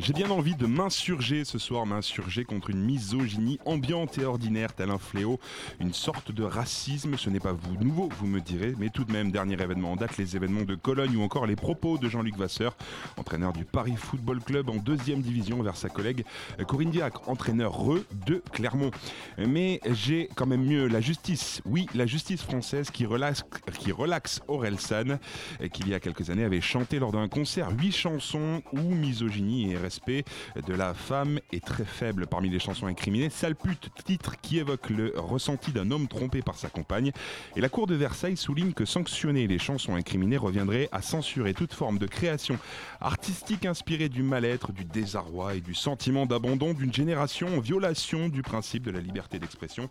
[0.00, 4.90] J'ai bien envie de m'insurger ce soir, m'insurger contre une misogynie ambiante et ordinaire, tel
[4.90, 5.40] un fléau,
[5.80, 7.16] une sorte de racisme.
[7.16, 9.96] Ce n'est pas vous nouveau, vous me direz, mais tout de même, dernier événement en
[9.96, 12.76] date, les événements de Cologne ou encore les propos de Jean-Luc Vasseur,
[13.16, 16.24] entraîneur du Paris Football Club en deuxième division vers sa collègue
[16.68, 18.92] Corinne Diacre, entraîneur re de Clermont.
[19.36, 23.44] Mais j'ai quand même mieux la justice, oui, la justice française qui relaxe,
[23.80, 25.18] qui relaxe Aurel San,
[25.60, 28.94] et qui il y a quelques années avait chanté lors d'un concert huit chansons où
[28.94, 30.24] misogynie et respect
[30.66, 33.30] de la femme est très faible parmi les chansons incriminées.
[33.30, 37.10] Sale pute, titre qui évoque le ressenti d'un homme trompé par sa compagne.
[37.56, 41.72] Et la Cour de Versailles souligne que sanctionner les chansons incriminées reviendrait à censurer toute
[41.72, 42.58] forme de création
[43.00, 48.42] artistique inspirée du mal-être, du désarroi et du sentiment d'abandon d'une génération en violation du
[48.42, 49.88] principe de la liberté d'expression.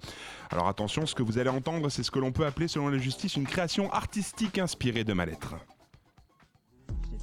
[0.52, 3.00] Alors attention, ce que vous allez entendre, c'est ce que l'on peut appeler selon la
[3.00, 5.56] justice une création artistique inspirée de mal-être.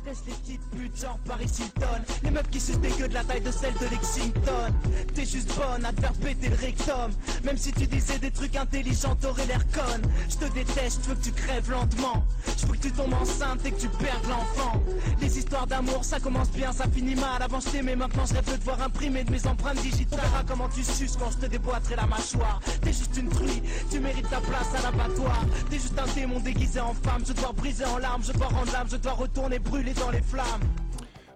[0.05, 2.03] Déteste les petites putes genre Paris Hilton.
[2.25, 4.75] Les meufs qui sucent des de la taille de celle de Lexington.
[5.15, 7.11] T'es juste bonne à te faire péter le rectum.
[7.45, 10.03] Même si tu disais des trucs intelligents t'aurais l'air conne.
[10.29, 12.23] Je te déteste, je veux que tu crèves lentement
[12.71, 14.83] Que tu tombes enceinte et que tu perdes l'enfant.
[15.21, 17.41] Les histoires d'amour ça commence bien, ça finit mal.
[17.41, 20.21] Avant je t'aimais, maintenant je rêve de voir imprimer de mes empreintes digitales.
[20.47, 22.61] Comment tu suces quand je te déboîterai la mâchoire.
[22.83, 25.45] T'es juste une truie, tu mérites ta place à l'abattoir.
[25.71, 27.23] T'es juste un démon déguisé en femme.
[27.27, 30.23] Je dois briser en larmes, je dois rendre l'âme Je dois retourner brûler dans les
[30.23, 30.45] flammes.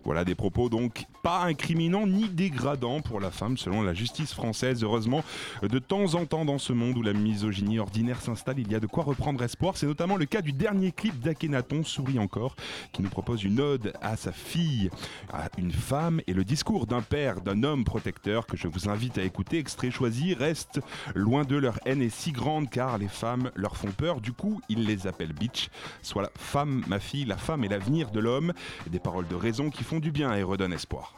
[0.04, 4.82] Voilà des propos donc pas incriminants ni dégradants pour la femme selon la justice française.
[4.82, 5.22] Heureusement,
[5.60, 8.80] de temps en temps dans ce monde où la misogynie ordinaire s'installe, il y a
[8.80, 9.76] de quoi reprendre espoir.
[9.76, 12.56] C'est notamment le cas du dernier clip d'Akhenaton, Souris encore,
[12.92, 14.88] qui nous propose une ode à sa fille,
[15.30, 19.18] à une femme et le discours d'un père, d'un homme protecteur que je vous invite
[19.18, 19.58] à écouter.
[19.58, 20.80] Extrait choisi, reste
[21.14, 24.22] loin de leur haine est si grande car les femmes leur font peur.
[24.22, 25.68] Du coup, ils les appellent bitch.
[26.00, 28.54] Soit la femme, ma fille, la femme est l'avenir de l'homme.
[28.86, 31.17] Et des paroles de raison qui font du bien et redonnent espoir.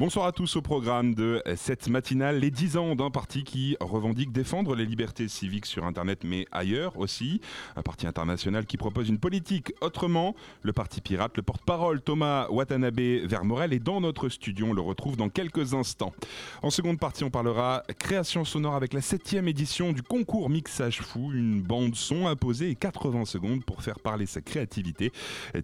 [0.00, 2.38] Bonsoir à tous au programme de cette matinale.
[2.38, 6.98] Les 10 ans d'un parti qui revendique défendre les libertés civiques sur Internet, mais ailleurs
[6.98, 7.42] aussi.
[7.76, 10.34] Un parti international qui propose une politique autrement.
[10.62, 14.68] Le parti pirate, le porte-parole Thomas Watanabe Vermorel est dans notre studio.
[14.68, 16.14] On le retrouve dans quelques instants.
[16.62, 21.30] En seconde partie, on parlera création sonore avec la septième édition du concours Mixage Fou.
[21.34, 25.12] Une bande son imposée et 80 secondes pour faire parler sa créativité.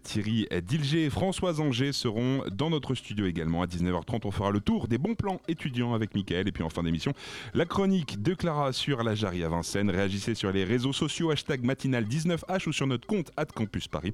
[0.02, 4.60] Thierry Dilger et Françoise Anger seront dans notre studio également à 19h30 on fera le
[4.60, 6.48] tour des bons plans étudiants avec Mickaël.
[6.48, 7.12] Et puis en fin d'émission,
[7.54, 9.90] la chronique de Clara sur la Jarry à Vincennes.
[9.90, 14.12] Réagissez sur les réseaux sociaux, hashtag matinale19h ou sur notre compte at Campus Paris.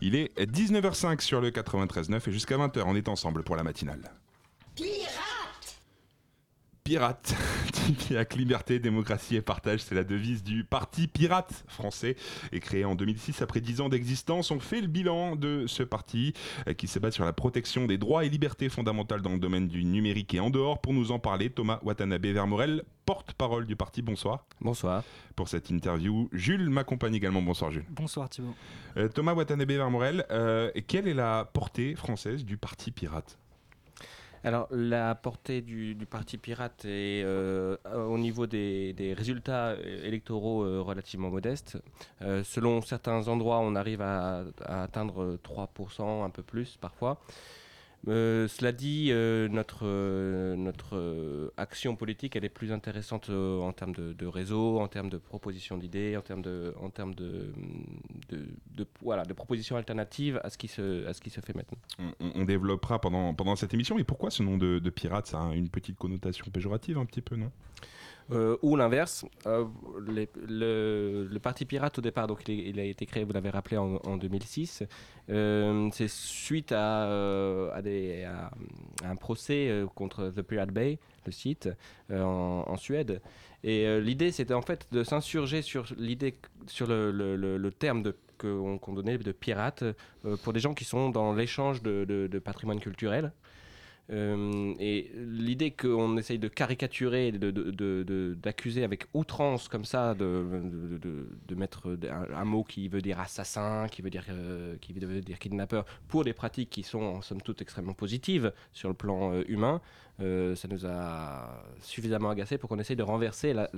[0.00, 4.00] Il est 19h05 sur le 93.9 et jusqu'à 20h, on est ensemble pour la matinale.
[6.84, 7.34] Pirate
[7.72, 12.16] Tipiac, liberté, démocratie et partage, c'est la devise du parti pirate français
[12.50, 14.50] et créé en 2006 après 10 ans d'existence.
[14.50, 16.32] On fait le bilan de ce parti
[16.66, 19.68] euh, qui se base sur la protection des droits et libertés fondamentales dans le domaine
[19.68, 20.80] du numérique et en dehors.
[20.80, 24.02] Pour nous en parler, Thomas Watanabe Vermorel, porte-parole du parti.
[24.02, 24.46] Bonsoir.
[24.60, 25.04] Bonsoir.
[25.36, 27.42] Pour cette interview, Jules m'accompagne également.
[27.42, 27.86] Bonsoir Jules.
[27.90, 28.54] Bonsoir Thibault.
[28.96, 33.38] Euh, Thomas Watanabe Vermorel, euh, quelle est la portée française du parti pirate?
[34.44, 40.80] Alors, la portée du, Parti pirate est euh, au niveau des, résultats euh, électoraux euh,
[40.80, 41.78] relativement modeste.
[42.20, 47.20] Selon certains endroits, on arrive à atteindre 3%, un peu plus parfois.
[48.08, 53.94] Euh, cela dit, euh, notre, euh, notre action politique, elle est plus intéressante en termes
[53.94, 57.52] de, de réseau, en termes de propositions d'idées, en termes de, en termes de,
[59.02, 61.78] voilà, de propositions alternatives à ce qui se, à ce qui se fait maintenant.
[62.20, 63.98] on, développera pendant, pendant cette émission.
[63.98, 65.26] Et pourquoi ce nom de pirate?
[65.26, 67.50] Ça a une petite connotation péjorative un petit peu, non?
[68.30, 69.24] Euh, ou l'inverse.
[69.46, 69.64] Euh,
[70.08, 74.16] le, Parti Pirate, au départ, donc il, a été créé, vous l'avez rappelé, en, en
[74.16, 74.84] 2006.
[75.30, 77.74] Euh, C'est suite à,
[79.04, 81.68] un procès contre The Pirate Bay, le site,
[82.10, 83.20] en, Suède.
[83.64, 86.36] Et l'idée, c'était en fait de s'insurger sur l'idée,
[86.66, 89.84] sur le, terme de qu'on qu'on donnait de pirate
[90.42, 93.32] pour des gens qui sont dans l'échange de patrimoine culturel.
[94.10, 100.44] Euh, et l'idée qu'on essaye de caricaturer, d'accuser de, de, avec outrance comme ça, de,
[101.46, 101.96] de mettre
[102.34, 106.24] un, mot qui veut dire assassin, qui veut dire, euh, qui veut dire kidnappeur, pour
[106.24, 109.80] des pratiques qui sont en somme toute extrêmement positives sur le plan euh, humain,
[110.18, 113.70] ça nous a suffisamment agacé pour qu'on essaye de renverser la,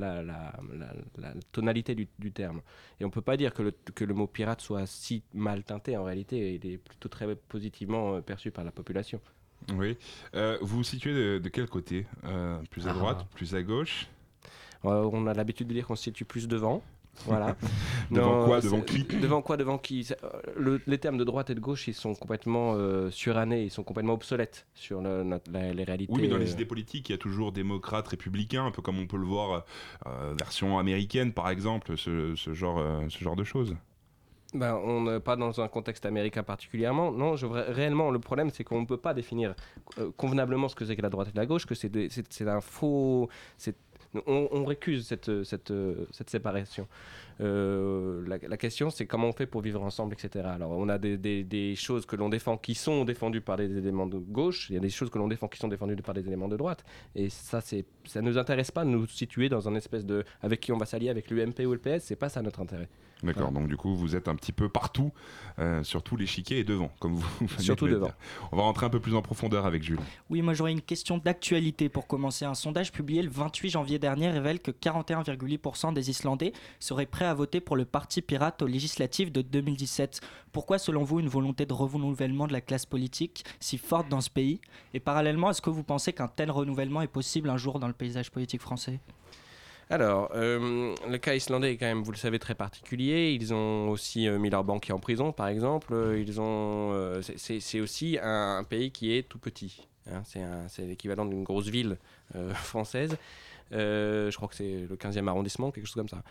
[1.52, 2.60] tonalité du, du, terme.
[3.00, 5.64] Et on ne peut pas dire que le, que le mot pirate soit si mal
[5.64, 9.22] teinté en réalité, il est plutôt très positivement perçu par la population.
[9.72, 9.96] Oui.
[10.34, 12.06] Euh, vous vous situez de, quel côté?
[12.24, 12.94] Euh, Plus à ah.
[12.94, 14.08] droite, plus à gauche?
[14.84, 16.82] Euh, On a l'habitude de dire qu'on se situe plus devant.
[17.26, 17.56] Voilà.
[18.10, 18.60] devant quoi?
[18.60, 19.04] Devant qui?
[19.04, 19.56] Devant quoi?
[19.56, 20.08] Devant qui?
[20.86, 22.76] Les termes de droite et de gauche, ils sont complètement
[23.10, 26.12] surannés, ils sont complètement obsolètes sur les réalités.
[26.12, 28.98] Oui, mais dans les idées politiques, il y a toujours démocrates, républicains, un peu comme
[28.98, 29.64] on peut le voir
[30.38, 33.74] version américaine, par exemple, ce, ce genre, ce genre de choses.
[34.54, 37.10] Ben, on n'est pas dans un contexte américain particulièrement.
[37.10, 39.54] Non, réellement, le problème, c'est qu'on ne peut pas définir
[39.98, 43.28] euh, convenablement ce que c'est que la droite et la gauche, que c'est un faux.
[44.26, 46.86] On, récuse cette séparation.
[47.40, 50.46] Euh, la, question, c'est comment on fait pour vivre ensemble, etc.
[50.48, 54.06] Alors, on a des, des, choses que l'on défend qui sont défendues par des éléments
[54.06, 56.26] de gauche, il y a des choses que l'on défend qui sont défendues par des
[56.26, 56.84] éléments de droite.
[57.14, 57.76] Et ça, ça
[58.16, 60.24] ne nous intéresse pas de nous situer dans un espèce de.
[60.42, 62.88] avec qui on va s'allier, avec l'UMP ou le PS, c'est pas ça notre intérêt.
[63.24, 65.12] D'accord, donc du coup, vous êtes un petit peu partout,
[65.58, 68.10] euh, sur tous les chiquets et devant, comme vous Surtout devant.
[68.52, 70.00] On va rentrer un peu plus en profondeur avec Jules.
[70.28, 72.44] Oui, moi j'aurais une question d'actualité pour commencer.
[72.44, 77.34] Un sondage publié le 28 janvier dernier révèle que 41,8% des Islandais seraient prêts à
[77.34, 80.20] voter pour le Parti pirate aux législatives de 2017.
[80.52, 84.30] Pourquoi, selon vous, une volonté de renouvellement de la classe politique si forte dans ce
[84.30, 84.60] pays?
[84.92, 87.94] Et parallèlement, est-ce que vous pensez qu'un tel renouvellement est possible un jour dans le
[87.94, 89.00] paysage politique français?
[89.90, 93.32] Alors, euh, le cas islandais est quand même, vous le savez, très particulier.
[93.32, 95.92] Ils ont aussi euh, mis leur banquier en prison, par exemple.
[95.92, 99.86] Euh, ils ont, c'est aussi un, pays qui est tout petit.
[100.10, 100.22] Hein.
[100.68, 101.98] C'est l'équivalent d'une grosse ville
[102.54, 103.16] française.
[103.70, 106.22] je crois que c'est le 15e arrondissement, quelque chose comme ça.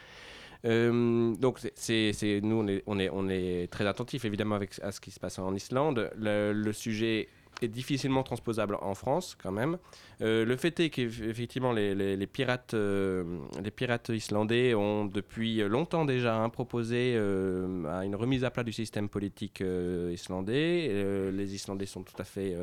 [0.64, 5.54] Donc, c'est nous, on est, très attentif évidemment avec, à ce qui se passe en
[5.54, 6.12] Islande.
[6.16, 7.28] Le sujet
[7.68, 9.78] difficilement transposable en France quand même.
[10.22, 16.50] Euh, le fait est qu'effectivement les, pirates, euh, les pirates islandais ont depuis longtemps déjà
[16.52, 19.64] proposé euh, une remise à plat du système politique
[20.12, 21.32] islandais.
[21.32, 22.56] les Islandais sont tout à fait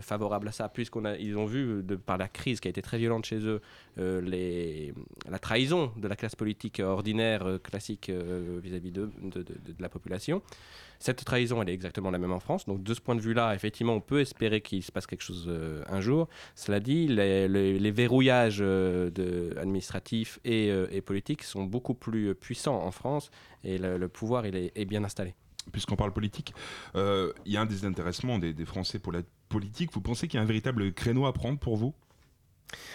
[0.00, 3.38] favorables à ça puisqu'ils ont vu par la crise qui a été très violente chez
[3.38, 3.60] eux
[3.96, 9.10] la trahison de la classe politique ordinaire classique vis-à-vis de,
[9.78, 10.42] la population.
[10.98, 12.66] Cette trahison, elle est exactement la même en France.
[12.66, 15.46] Donc de ce point de vue-là, effectivement, on peut espérer qu'il se passe quelque chose
[15.48, 16.28] euh, un jour.
[16.54, 23.30] Cela dit, les, verrouillages euh, administratifs euh, et, politiques sont beaucoup plus puissants en France
[23.64, 25.34] et le, pouvoir il est, bien installé.
[25.72, 26.54] Puisqu'on parle politique,
[26.94, 29.92] il y a un désintéressement des, des Français pour la politique.
[29.92, 31.94] Vous pensez qu'il y a un véritable créneau à prendre pour vous?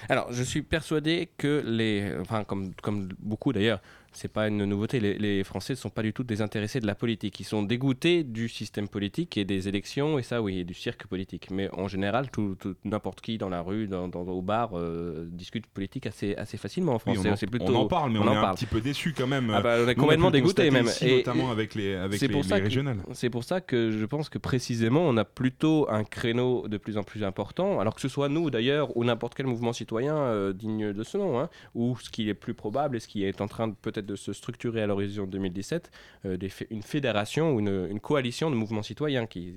[0.10, 3.82] Alors, je suis persuadé que les, enfin, comme, comme beaucoup d'ailleurs,
[4.14, 5.00] c'est pas une nouveauté.
[5.00, 7.40] Les, Français ne sont pas du tout désintéressés de la politique.
[7.40, 11.08] Ils sont dégoûtés du système politique et des élections, et ça, oui, et du cirque
[11.08, 11.50] politique.
[11.52, 12.56] Mais en général, tout,
[12.86, 17.00] n'importe qui dans la rue, dans, au bar, euh, discute politique assez, assez facilement en
[17.00, 17.18] France.
[17.24, 19.52] on, en, plutôt, on en parle, mais on, est un petit peu déçu quand même.
[19.54, 20.88] Ah bah, on est complètement dégoûté même.
[21.02, 23.00] et, notamment avec les, avec les, les régionales.
[23.14, 26.98] C'est pour ça que je pense que précisément, on a plutôt un créneau de plus
[26.98, 30.54] en plus important, alors que ce soit nous d'ailleurs, ou n'importe quel mouvement citoyen euh,
[30.54, 33.42] digne de ce nom, hein, ou ce qui est plus probable et ce qui est
[33.42, 35.92] en train peut-être de se structurer à l'horizon 2017
[36.26, 36.38] euh,
[36.70, 39.54] une fédération ou une, coalition de mouvements citoyens qui,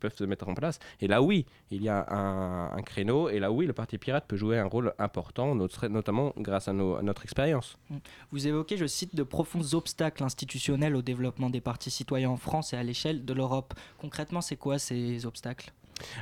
[0.00, 0.78] peuvent se mettre en place.
[1.00, 4.36] Et là, oui, il y a un, créneau, et là, oui, le Parti Pirate peut
[4.36, 7.78] jouer un rôle important, notamment grâce à, notre expérience.
[7.90, 7.96] Mmh.
[8.32, 12.72] Vous évoquez, je cite, de profonds obstacles institutionnels au développement des partis citoyens en France
[12.72, 13.74] et à l'échelle de l'Europe.
[13.98, 15.72] Concrètement, c'est quoi ces obstacles?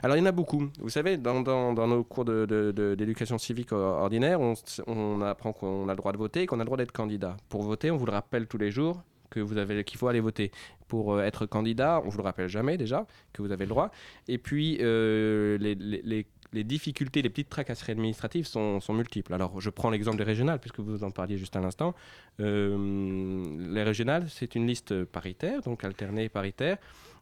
[0.02, 0.68] Alors il y en a beaucoup.
[0.78, 4.40] Vous savez, dans, nos cours d'éducation civique ordinaire,
[4.86, 7.36] on, apprend qu'on a le droit de voter et qu'on a le droit d'être candidat.
[7.48, 10.50] Pour voter, on vous le rappelle tous les jours qu'il faut aller voter.
[10.88, 13.90] Pour euh, être candidat, on vous le rappelle jamais déjà que vous avez le droit.
[14.26, 19.32] Et puis euh, les, difficultés, les petites tracasseries administratives sont, multiples.
[19.32, 21.94] Alors, je prends l'exemple des régionales, puisque vous en parliez juste à l'instant.
[22.40, 26.78] Euh, les régionales, c'est une liste paritaire, donc alternée paritaire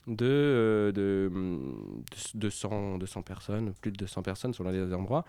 [0.09, 1.31] de, euh, de,
[2.35, 5.25] 200, 200 personnes, plus de 200 personnes sur les endroits.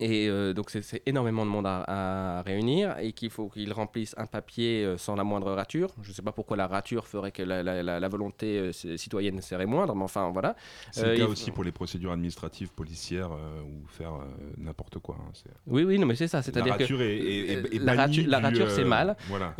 [0.00, 4.14] Et euh, donc c'est- énormément de monde à, à réunir et qu'il faut qu'ils remplissent
[4.16, 5.90] un papier euh, sans la moindre rature.
[6.02, 8.72] Je ne sais pas pourquoi la rature ferait que la, la- la- la volonté euh,
[8.72, 10.56] citoyenne serait moindre, mais enfin voilà.
[10.90, 14.12] C'est Euh, le cas il- aussi pour les procédures administratives, policières ou faire
[14.56, 15.16] n'importe quoi.
[15.20, 15.30] hein,
[15.66, 16.40] Oui, oui, non, mais c'est ça.
[16.42, 19.16] C'est-à-dire que rature est, est- est- est la rature, la du, rature, c'est mal.
[19.28, 19.54] Voilà.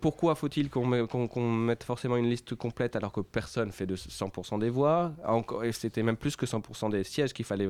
[0.00, 3.86] Pourquoi faut-il qu'on met- qu'on- qu'on mette forcément une liste complète alors que personne fait
[3.86, 5.12] de 100% des voix?
[5.26, 7.68] Encore, et C'était même plus que 100% des sièges qu'il fallait,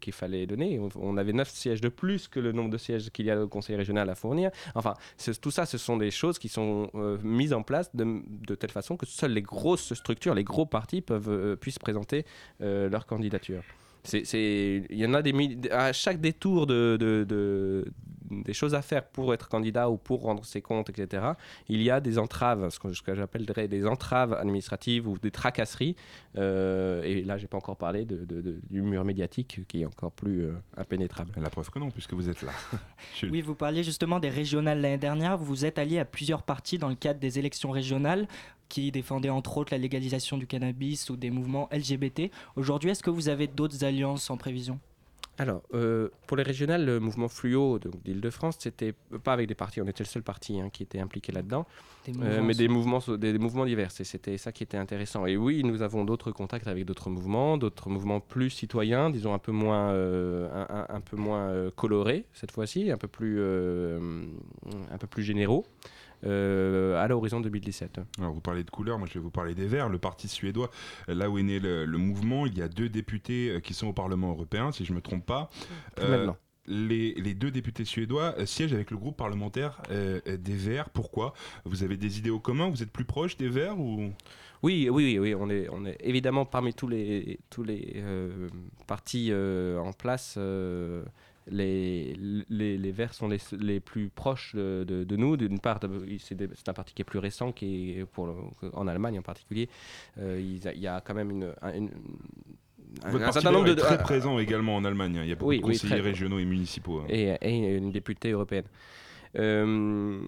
[0.00, 0.78] qu'il fallait donner.
[0.78, 3.42] On, on avait 9 sièges de plus que le nombre de sièges qu'il y a
[3.42, 4.50] au conseil régional à fournir.
[4.74, 4.94] Enfin,
[5.40, 8.70] tout ça, ce sont des choses qui sont euh, mises en place de, de telle
[8.70, 12.24] façon que seules les grosses structures, les gros partis peuvent, euh, puissent présenter
[12.60, 13.62] euh, leur candidature.
[14.04, 15.32] C'est- c'est- Il y en a des
[15.70, 17.84] à chaque détour de, de- de-
[18.30, 21.22] des choses à faire pour être candidat ou pour rendre ses comptes, etc.
[21.68, 25.30] Il y a des entraves, ce que, ce que j'appellerais des entraves administratives ou des
[25.30, 25.94] tracasseries.
[26.36, 29.86] Euh, et là, j'ai pas encore parlé de, de- de- du mur médiatique qui est
[29.86, 31.32] encore plus euh, impénétrable.
[31.40, 32.52] La preuve que non, puisque vous êtes là.
[33.30, 35.36] Oui, vous parliez justement des régionales l'année dernière.
[35.38, 38.26] Vous vous êtes allié à plusieurs partis dans le cadre des élections régionales
[38.74, 42.22] qui défendaient entre autres la légalisation du cannabis ou des mouvements LGBT.
[42.56, 44.80] Aujourd'hui, est-ce que vous avez d'autres alliances en prévision?
[45.38, 49.86] Alors, euh, pour les régionales, le mouvement Fluo d'Île-de-France, c'était pas avec des partis, on
[49.86, 51.66] était le seul parti hein, qui était impliqué là-dedans.
[52.20, 55.24] Euh, mais des mouvements, des, des mouvements divers, et c'était ça qui était intéressant.
[55.26, 59.38] Et oui, nous avons d'autres contacts avec d'autres mouvements, d'autres mouvements plus citoyens, disons un
[59.38, 64.98] peu moins, euh, un, un- un peu moins colorés cette fois-ci, un peu plus, un
[64.98, 65.64] peu plus généraux.
[66.24, 68.00] Euh, à l'horizon 2017.
[68.18, 70.70] Alors, vous parlez de couleurs, moi je vais vous parler des Verts, le parti suédois,
[71.08, 72.46] là où est né le, le mouvement.
[72.46, 75.02] Il y a deux députés euh, qui sont au Parlement européen, si je ne me
[75.02, 75.50] trompe pas.
[76.00, 76.36] Euh, maintenant.
[76.66, 80.90] les, les deux députés suédois euh, siègent avec le groupe parlementaire euh, des Verts.
[80.90, 81.34] Pourquoi?
[81.64, 82.70] Vous avez des idéaux communs?
[82.70, 84.10] Vous êtes plus proche des Verts ou?
[84.62, 88.48] Oui, oui, oui, oui, on est, on est évidemment parmi tous les, tous les euh,
[88.86, 90.38] partis euh, en place.
[91.46, 92.16] Euh, les,
[92.48, 95.36] les, les Verts sont les, les plus proches de, de- de nous.
[95.36, 95.80] D'une part,
[96.18, 98.34] c'est un parti qui est plus récent, qui est pour le-
[98.72, 99.68] en Allemagne en particulier.
[100.18, 101.90] Euh, il, y a- il y a quand même une, un- une-
[103.02, 103.72] un, Votre un certain nombre de.
[103.72, 105.18] est très un- présent également en Allemagne.
[105.18, 105.22] hein.
[105.24, 107.00] Il y a beaucoup Oui, de conseillers régionaux et municipaux.
[107.00, 107.06] hein.
[107.08, 108.64] et, et une députée européenne.
[109.36, 110.20] Euh,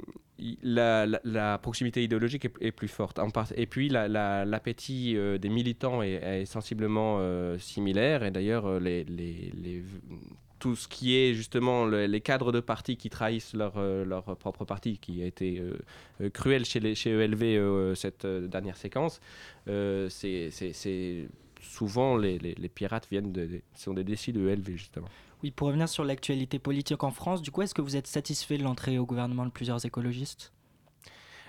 [0.63, 3.19] la, la- la proximité idéologique est, est plus forte.
[3.21, 8.25] En part- et puis la- la- l'appétit euh, des militants est, est sensiblement euh, similaire.
[8.25, 9.85] Et d'ailleurs, euh, les, les- les-
[10.67, 14.25] tout ce qui est justement le- les cadres de partis qui trahissent leur, euh, leur
[14.37, 15.79] propre parti, qui a été euh,
[16.21, 19.21] euh, cruel chez, chez ELV cette dernière séquence,
[20.09, 20.51] c'est
[21.61, 23.33] souvent les, les- pirates viennent
[23.75, 25.09] sont des décis de ELV justement.
[25.43, 28.59] Oui, pour revenir sur l'actualité politique en France, du coup, est-ce que vous êtes satisfait
[28.59, 30.53] de l'entrée au gouvernement de plusieurs écologistes?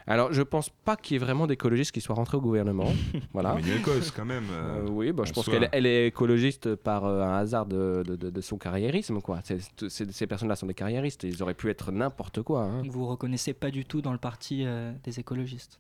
[0.08, 2.88] Alors, je pense pas qu'il y ait vraiment d'écologistes qui soient rentrés au gouvernement.
[3.34, 3.52] voilà.
[3.52, 4.46] Emmanuel Cos, quand même.
[4.52, 7.66] euh, Euh, oui, bah, je en pense qu'elle elle est écologiste par euh, un hasard
[7.66, 9.20] de, de- de- de son carriérisme.
[9.22, 9.42] Quoi.
[9.90, 11.24] Ces personnes-là sont des carriéristes.
[11.24, 12.64] Ils auraient pu être n'importe quoi.
[12.64, 12.84] hein.
[12.86, 15.80] Vous vous reconnaissez pas du tout dans le parti euh, des écologistes?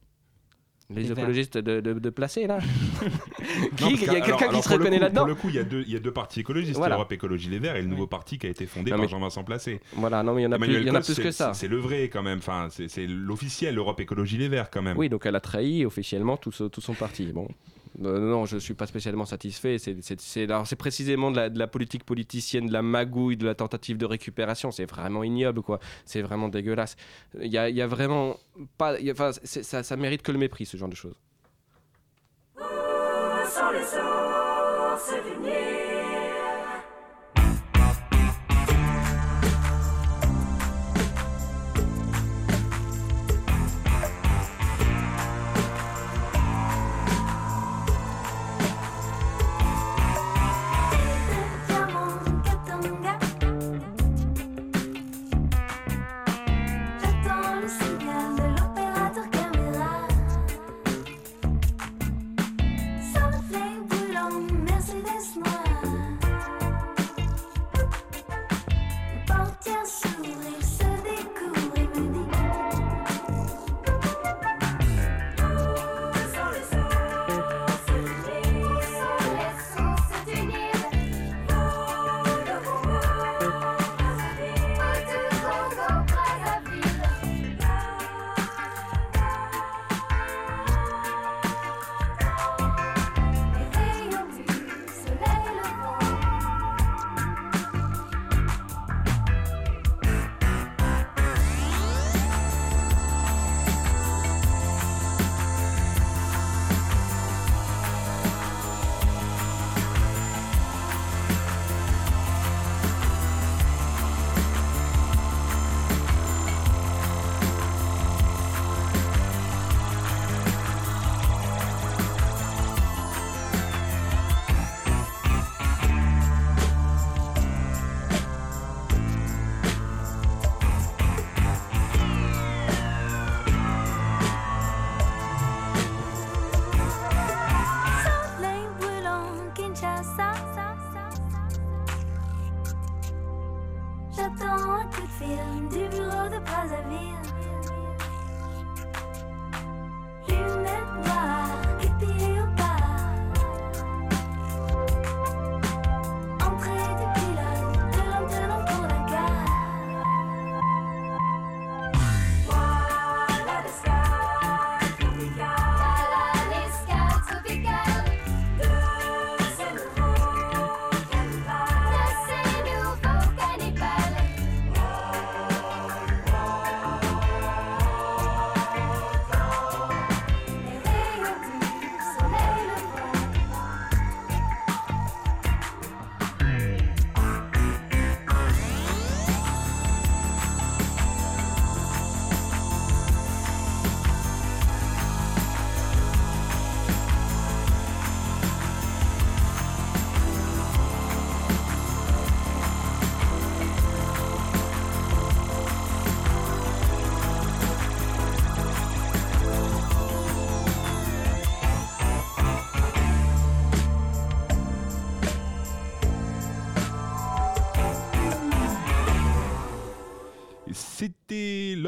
[0.90, 2.60] Les écologistes de, de, de placés, là.
[3.82, 5.64] Il y a quelqu'un qui alors, se reconnaît là-dedans Pour le coup, il y, a
[5.64, 6.96] deux- il y a deux partis écologistes, Voilà.
[6.96, 9.44] l'Europe Écologie Les Verts et le nouveau parti qui a été fondé Non, par Jean-Vincent
[9.44, 9.82] Placé.
[9.94, 11.54] Voilà, non, mais il y en a plus, y en a plus c'est- que ça.
[11.54, 14.82] C'est c'est le vrai quand même, enfin, c'est c'est l'officiel, l'Europe Écologie Les Verts quand
[14.82, 14.98] même.
[14.98, 17.26] Oui, donc elle a trahi officiellement tout, ce- tout son parti.
[17.34, 17.48] Bon.
[18.04, 19.78] Euh, non, je ne suis pas spécialement satisfait.
[19.80, 24.72] C'est- précisément de la, politique politicienne, de la magouille, de la tentative de récupération.
[24.72, 25.80] C'est vraiment ignoble, quoi.
[26.06, 26.96] C'est vraiment dégueulasse.
[27.40, 28.38] Il y a, vraiment
[28.78, 28.96] pas.
[29.12, 31.16] Enfin, ça, ça mérite que le mépris, ce genre de choses.
[32.58, 35.14] Sans les sources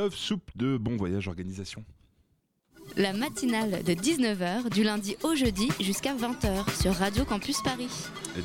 [0.09, 1.85] Love Soup de Bon Voyage Organisation.
[2.97, 7.89] La matinale de 19h du lundi au jeudi jusqu'à 20h sur Radio Campus Paris.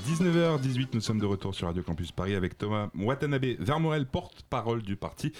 [0.06, 4.97] 19h18, nous sommes de retour sur Radio Campus Paris avec Thomas Watanabe Vermorel, porte-parole du
[4.97, 5.33] parti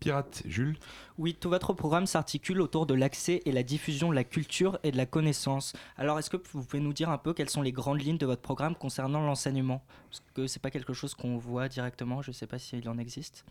[0.00, 0.44] Pirate.
[0.46, 0.78] Jules
[1.18, 4.92] Oui, tout votre programme s'articule autour de l'accès et la diffusion de la culture et
[4.92, 5.74] de la connaissance.
[5.98, 8.24] Alors, est-ce que vous pouvez nous dire un peu quelles sont les grandes lignes de
[8.24, 9.84] votre programme concernant l'enseignement?
[10.08, 12.96] Parce que c'est pas quelque chose qu'on voit directement, je ne sais pas s'il en
[12.96, 13.44] existe.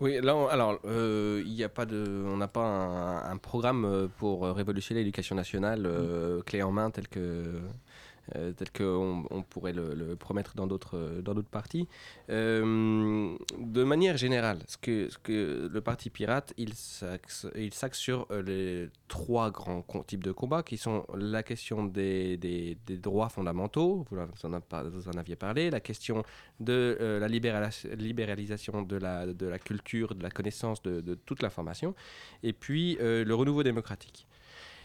[0.00, 3.84] Oui, là, on- alors, euh, il n'y a pas de, on n'a pas un, programme
[3.84, 5.86] euh, pour euh, révolutionner l'éducation nationale
[6.46, 7.60] clé en main tel que,
[8.36, 11.88] euh, tel qu'on on pourrait le, promettre dans d'autres, euh, dans d'autres partis.
[12.28, 18.88] Euh, de manière générale, ce que, le parti pirate, il s'axe, il s'axe sur les
[19.08, 25.18] trois grands types de combats qui sont la question des, des, droits fondamentaux, vous en,
[25.18, 26.22] aviez parlé, la question
[26.58, 31.94] de la libéralis- libéralisation de la, de la culture, de la connaissance, de, toute l'information,
[32.42, 34.26] et puis le renouveau démocratique.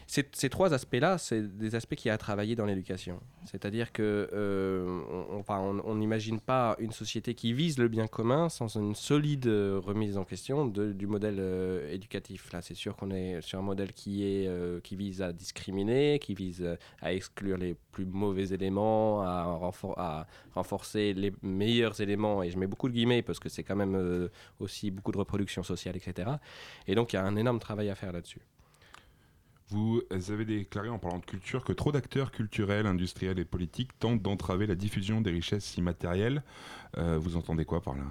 [0.08, 3.20] Ces, trois aspects-là, c'est des aspects qui a travaillé dans l'éducation.
[3.44, 5.00] C'est-à-dire que euh,
[5.48, 10.16] on- n'imagine pas une société qui vise le bien commun sans une solide euh, remise
[10.16, 12.52] en question du modèle euh, éducatif.
[12.52, 14.46] Là, c'est sûr qu'on est sur un modèle qui,
[14.92, 16.64] vise à discriminer, qui vise
[17.02, 22.58] à exclure les plus mauvais éléments, à, renfor- à renforcer les meilleurs éléments, et je
[22.58, 24.28] mets beaucoup de guillemets parce que c'est quand même
[24.60, 26.30] aussi beaucoup de reproduction sociale, etc.
[26.86, 28.40] Et donc il y a un énorme travail à faire là-dessus.
[29.68, 34.22] Vous avez déclaré en parlant de culture que trop d'acteurs culturels, industriels et politiques tentent
[34.22, 36.42] d'entraver la diffusion des richesses immatérielles.
[36.98, 38.04] Euh, vous entendez quoi par là?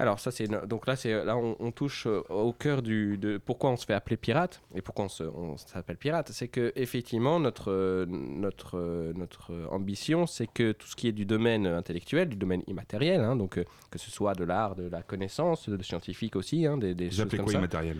[0.00, 3.36] Alors ça c'est donc là c'est là on, on touche euh, au cœur du de
[3.36, 8.06] pourquoi on se fait appeler pirate et pourquoi on s'appelle pirate, c'est que effectivement notre
[8.08, 13.22] notre notre ambition c'est que tout ce qui est du domaine intellectuel, du domaine immatériel,
[13.22, 16.78] hein, donc euh, que ce soit de l'art, de la connaissance, de scientifique aussi, hein,
[16.78, 17.58] des, des Vous choses appelez comme quoi ça.
[17.58, 17.98] immatériel?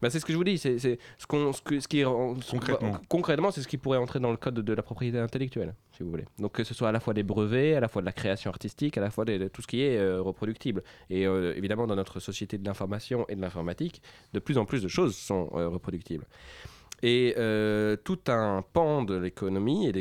[0.00, 2.04] Bah, c'est ce que je vous dis, c'est ce, qu'on, ce, que- ce qui est
[2.04, 2.90] en- Concrètement.
[2.92, 6.02] bah, concrètement, c'est ce qui pourrait entrer dans le code de, la propriété intellectuelle, si
[6.02, 6.24] vous voulez.
[6.38, 8.50] Donc que ce soit à la fois des brevets, à la fois de la création
[8.50, 10.82] artistique, à la fois de tout ce qui est euh, reproductible.
[11.10, 14.82] Et euh, évidemment, dans notre société de l'information et de l'informatique, de plus en plus
[14.82, 16.26] de choses sont euh, reproductibles.
[17.02, 19.92] Et euh, tout un pan de l'économie et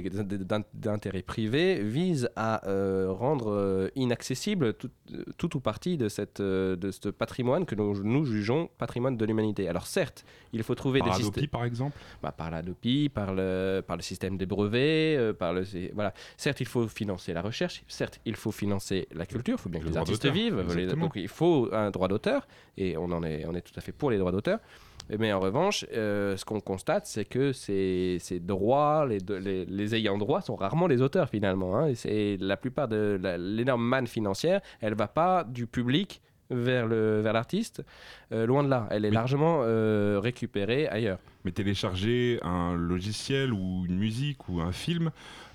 [0.74, 4.90] d'intérêts privés vise à euh, rendre euh, inaccessible tout,
[5.38, 9.68] tout ou partie de, cette, de ce patrimoine que nous, nous jugeons patrimoine de l'humanité.
[9.68, 11.98] Alors certes, il faut trouver Par des systèmes par exemple?
[12.24, 16.14] Bah, par l'ADOPI, par le, par le système des brevets, euh, par le, voilà.
[16.36, 19.82] Certes, il faut financer la recherche, certes, il faut financer la culture, il faut bien
[19.82, 23.24] que Le les artistes vivent, les- donc il faut un droit d'auteur, et on, en
[23.24, 24.60] est, on est tout à fait pour les droits d'auteur.
[25.20, 29.66] Mais en revanche, euh, ce qu'on constate, c'est que ces, ces droits, les, de- les,
[29.66, 31.78] les ayants droit sont rarement les auteurs finalement.
[31.78, 31.94] hein.
[32.06, 37.34] Et la plupart de l'énorme manne financière, elle va pas du public vers le vers
[37.34, 37.84] l'artiste,
[38.32, 38.88] euh, loin de là.
[38.90, 41.20] Elle est Mais- largement euh, récupérée ailleurs.
[41.46, 45.12] Mais télécharger un logiciel ou une musique ou un film,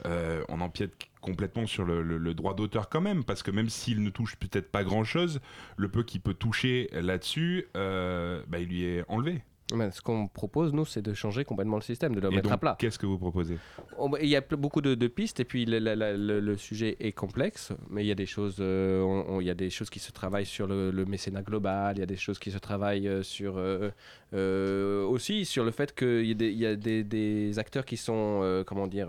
[0.07, 4.11] euh, on empiète complètement sur le, droit d'auteur quand même, parce que même s'il ne
[4.11, 5.41] touche peut-être pas grand-chose,
[5.79, 9.43] le peu qu'il peut toucher là-dessus, euh, bah, il lui est enlevé.
[9.75, 12.53] Mais ce qu'on propose, nous, c'est de changer complètement le système, de le Et mettre
[12.53, 12.77] à plat.
[12.79, 13.57] qu'est-ce que vous proposez?
[14.21, 17.13] Il y a beaucoup de, de pistes et puis le, le- le- le sujet est
[17.13, 19.91] complexe, mais il y a des choses, euh, on- on- il y a des choses
[19.91, 22.59] qui se travaillent sur le, le mécénat global, il y a des choses qui se
[22.59, 23.91] travaillent euh, sur euh,
[24.35, 27.85] euh, aussi sur le fait qu'il y a des, il y a des- des acteurs
[27.85, 29.09] qui sont comment dire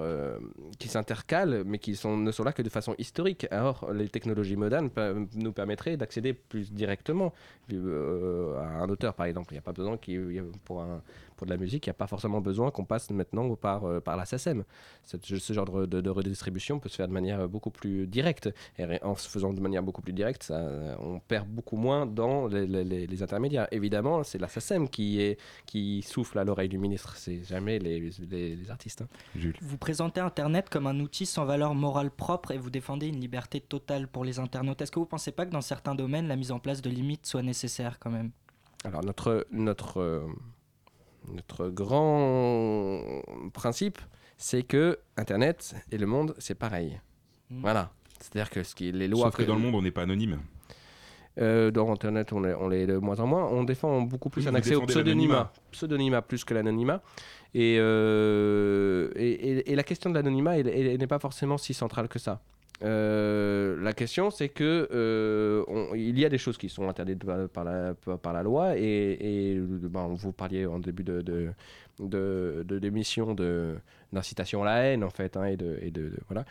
[0.79, 3.47] qui s'intercalent, mais qui sont, ne sont là que de façon historique.
[3.51, 4.89] Alors les technologies modernes
[5.35, 7.33] nous permettraient d'accéder plus directement
[7.71, 9.53] à un auteur, par exemple.
[9.53, 11.01] Il n'y a pas besoin qu'il y ait- pour un
[11.35, 13.99] pour de la musique, il n'y a pas forcément besoin qu'on passe maintenant par, euh,
[13.99, 14.63] par la SACEM.
[15.03, 18.49] Ce genre de, de- de redistribution peut se faire de manière euh, beaucoup plus directe.
[18.77, 22.05] Et en se faisant de manière beaucoup plus directe, ça, euh, on perd beaucoup moins
[22.05, 23.67] dans les, les- les- les intermédiaires.
[23.71, 27.99] Évidemment, c'est la SACEM qui, est, qui souffle à l'oreille du ministre, c'est jamais les,
[28.29, 29.01] les- les artistes.
[29.01, 29.07] hein.
[29.35, 33.19] Jules Vous présentez Internet comme un outil sans valeur morale propre et vous défendez une
[33.19, 34.81] liberté totale pour les internautes.
[34.83, 36.91] Est-ce que vous ne pensez pas que dans certains domaines, la mise en place de
[36.91, 38.29] limites soit nécessaire quand même?
[38.83, 40.21] Alors notre, notre, euh,
[41.31, 43.21] notre grand
[43.53, 43.97] principe,
[44.37, 46.99] c'est que Internet et le monde, c'est pareil.
[47.49, 47.61] Mm.
[47.61, 47.91] Voilà.
[48.19, 50.39] C'est-à-dire que ce qui, les lois Sauf que dans le monde, on n'est pas anonyme.
[51.39, 53.45] Euh, dans Internet, on l'est, on de moins en moins.
[53.47, 55.51] On défend beaucoup plus Oui, un accès au pseudonymat.
[55.71, 57.01] Pseudonymat plus que l'anonymat.
[57.55, 61.57] Et, euh, et, et- et la question de l'anonymat, elle, elle- elle n'est pas forcément
[61.57, 62.41] si centrale que ça.
[62.83, 67.23] Euh, la question, c'est que euh, on- il y a des choses qui sont interdites
[67.23, 71.21] par, par la, par- par la loi et, et, ben, vous parliez en début de,
[71.21, 71.49] de,
[71.99, 73.33] de, de l'émission
[74.11, 76.45] d'incitation à la haine en fait hein, et de, et de, de- voilà.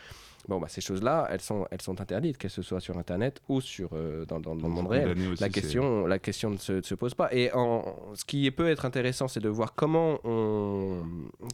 [0.49, 3.61] Bon, bah, ces choses-là, elles sont, elles sont interdites, qu'elles ce soit sur Internet ou
[3.61, 5.07] sur, euh, dans, dans- dans le monde réel.
[5.39, 7.29] La question, la question ne se, ne se pose pas.
[7.33, 11.03] Et en, ce qui peut être intéressant, c'est de voir comment on,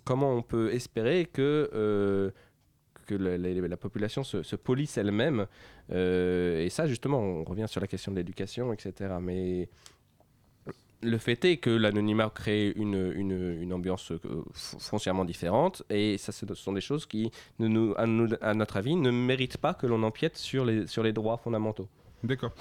[0.05, 1.69] comment on peut espérer que,
[3.09, 5.47] que la, la- la population se, se police elle-même.
[5.91, 8.91] Euh, et ça, justement, on revient sur la question de l'éducation, etc.
[9.21, 9.69] Mais
[11.01, 14.19] le fait est que l'anonymat crée une, une, ambiance euh,
[14.53, 15.83] foncièrement différente.
[15.89, 20.03] Et ça, ce sont des choses qui, à notre avis, ne méritent pas que l'on
[20.03, 21.87] empiète sur les, sur les droits fondamentaux.
[22.23, 22.51] D'accord.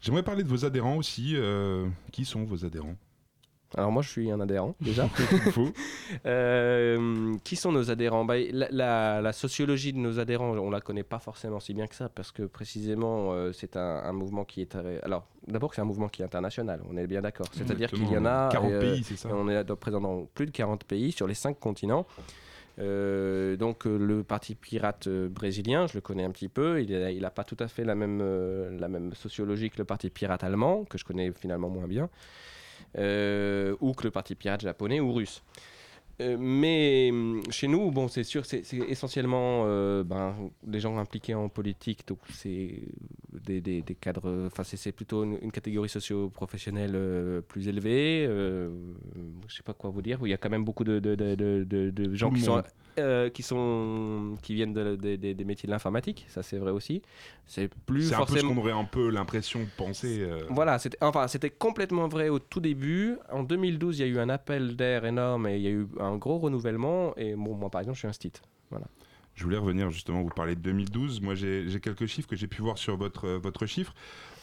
[0.00, 1.32] J'aimerais parler de vos adhérents aussi.
[1.36, 2.96] euh, qui sont vos adhérents?
[3.76, 5.08] Alors moi, je suis un adhérent déjà.
[6.26, 8.24] Euh, qui sont nos adhérents?
[8.24, 11.86] Bah, la, la- la sociologie de nos adhérents, on la connaît pas forcément si bien
[11.86, 14.76] que ça, parce que précisément, euh, c'est un, un mouvement qui est...
[15.02, 17.46] Alors, d'abord, c'est un mouvement qui est international, on est bien d'accord.
[17.52, 18.50] C'est-à-dire qu'il y en a...
[18.52, 21.34] 40 euh, pays, c'est ça On est présent dans plus de 40 pays sur les
[21.34, 22.06] 5 continents.
[22.78, 27.20] Euh, donc euh, le parti pirate euh, brésilien, je le connais un petit peu, il
[27.20, 28.22] n'a pas tout à fait la même,
[28.78, 32.08] la même sociologie que le parti pirate allemand, que je connais finalement moins bien,
[32.96, 35.42] ou que le parti pirate japonais ou russe.
[36.20, 41.34] Euh, mais hum, chez nous, bon, c'est sûr, c'est essentiellement euh, ben, des gens impliqués
[41.34, 42.82] en politique, donc c'est
[43.46, 48.26] des, des- des cadres, enfin c'est plutôt une, une catégorie socio-professionnelle euh, plus élevée.
[48.28, 48.68] euh,
[49.48, 51.14] je sais pas quoi vous dire, où il y a quand même beaucoup de, de,
[51.14, 52.62] de, gens Tout qui sont.
[52.98, 56.70] Euh, qui sont qui viennent de- de- de- des métiers de l'informatique, ça c'est vrai
[56.70, 57.02] aussi.
[57.46, 58.54] C'est plus C'est un peu ce forcément.
[58.54, 60.20] qu'on aurait un peu l'impression de penser.
[60.20, 63.16] euh, Voilà, c'était enfin, c'était complètement vrai au tout début.
[63.30, 65.86] En 2012, il y a eu un appel d'air énorme et il y a eu
[66.00, 67.14] un gros renouvellement.
[67.16, 68.32] Et bon, moi, par exemple, je suis un stit.
[68.70, 68.86] Voilà.
[69.34, 71.20] Je voulais revenir justement, vous parlez de 2012.
[71.22, 73.94] Moi, j'ai quelques chiffres que j'ai pu voir sur votre, euh, votre chiffre,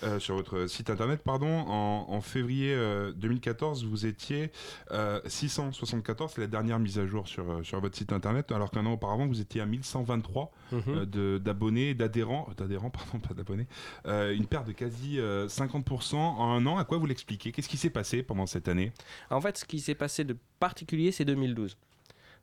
[0.03, 1.47] euh, sur votre site internet, pardon.
[1.67, 4.51] En, en février euh, 2014, vous étiez
[4.91, 8.71] euh, 674, c'est la dernière mise à jour sur, euh, sur votre site internet, alors
[8.71, 10.81] qu'un an auparavant, vous étiez à 1123 Mhm.
[11.15, 13.67] euh, d'abonnés, d'adhérents, euh, d'adhérents, pardon, pas d'abonnés.
[14.07, 16.77] Euh, une perte de quasi euh, 50% en un an.
[16.77, 17.51] À quoi vous l'expliquez?
[17.51, 18.91] Qu'est-ce qui s'est passé pendant cette année?
[19.29, 21.77] En fait, ce qui s'est passé de particulier, c'est 2012.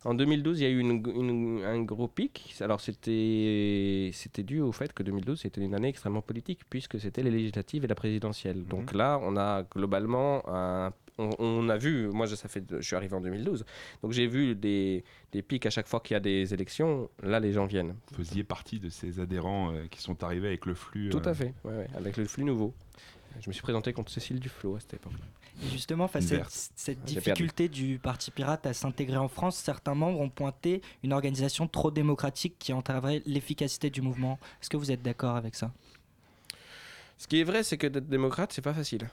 [0.04, 2.54] En 2012, il y a eu une- une- un gros pic.
[2.60, 4.12] Alors, c'était
[4.44, 7.88] dû au fait que 2012, c'était une année extrêmement politique, puisque c'était les législatives et
[7.88, 8.64] la présidentielle.
[8.66, 12.82] Donc là, on a globalement un- On, on a vu, moi je, ça fait, je
[12.82, 13.64] suis arrivé en 2012,
[14.02, 17.08] donc j'ai vu des, des pics à chaque fois qu'il y a des élections.
[17.22, 17.94] Là, les gens viennent.
[18.10, 21.08] Vous faisiez partie de ces adhérents euh, qui sont arrivés avec le flux.
[21.08, 22.74] Tout euh, à fait, ouais, ouais, avec le flux nouveau.
[23.40, 25.14] Je me suis présenté contre Cécile Duflo à cette époque.
[25.64, 30.20] Et justement, face à cette, difficulté du Parti pirate à s'intégrer en France, certains membres
[30.20, 34.38] ont pointé une organisation trop démocratique qui entraverait l'efficacité du mouvement.
[34.60, 35.72] Est-ce que vous êtes d'accord avec ça?
[37.16, 39.08] Ce qui est vrai, c'est que d'être démocrate, c'est pas facile.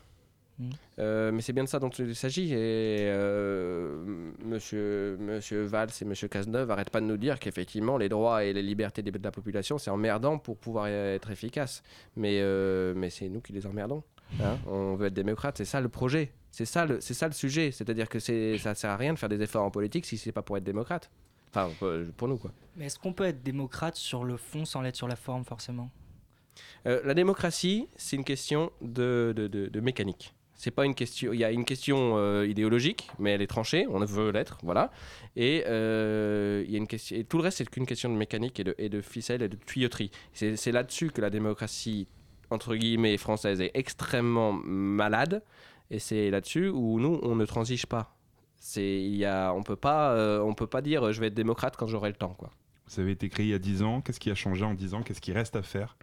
[0.59, 0.69] Mhm.
[0.99, 2.53] Euh, mais c'est bien de ça dont il s'agit.
[2.53, 2.57] Et
[2.99, 8.43] euh, monsieur, monsieur Valls et monsieur Cazeneuve n'arrêtent pas de nous dire qu'effectivement, les droits
[8.43, 11.83] et les libertés de la population, c'est emmerdant pour pouvoir être efficace.
[12.15, 14.03] Mais, euh, mais c'est nous qui les emmerdons.
[14.41, 14.57] Hein.
[14.67, 16.31] On veut être démocrate, c'est ça le projet.
[16.51, 17.71] C'est ça le, c'est ça le sujet.
[17.71, 20.31] C'est-à-dire que c'est, ça sert à rien de faire des efforts en politique si c'est
[20.31, 21.09] pas pour être démocrate.
[21.49, 21.69] Enfin,
[22.17, 22.51] pour nous, quoi.
[22.77, 25.89] Mais est-ce qu'on peut être démocrate sur le fond sans l'être sur la forme, forcément?
[26.87, 30.33] Euh, la démocratie, c'est une question de, de, de- de mécanique.
[30.55, 31.33] C'est pas une question.
[31.33, 33.85] Il y a une question euh, idéologique, mais elle est tranchée.
[33.89, 34.91] On veut l'être, voilà.
[35.35, 37.17] Et euh, il y a une question.
[37.17, 39.49] Et tout le reste, c'est qu'une question de mécanique et de, et de ficelle et
[39.49, 40.11] de tuyauterie.
[40.33, 42.07] C'est c'est là-dessus que la démocratie
[42.49, 45.43] entre guillemets française est extrêmement malade.
[45.91, 48.15] Et c'est là-dessus où nous, on ne transige pas.
[48.57, 51.33] C'est il y a, on peut pas, euh, on peut pas dire je vais être
[51.33, 52.51] démocrate quand j'aurai le temps, quoi.
[52.87, 54.01] Vous avez été créé il y a 10 ans.
[54.01, 55.03] Qu'est-ce qui a changé en 10 ans?
[55.03, 55.97] Qu'est-ce qui reste à faire?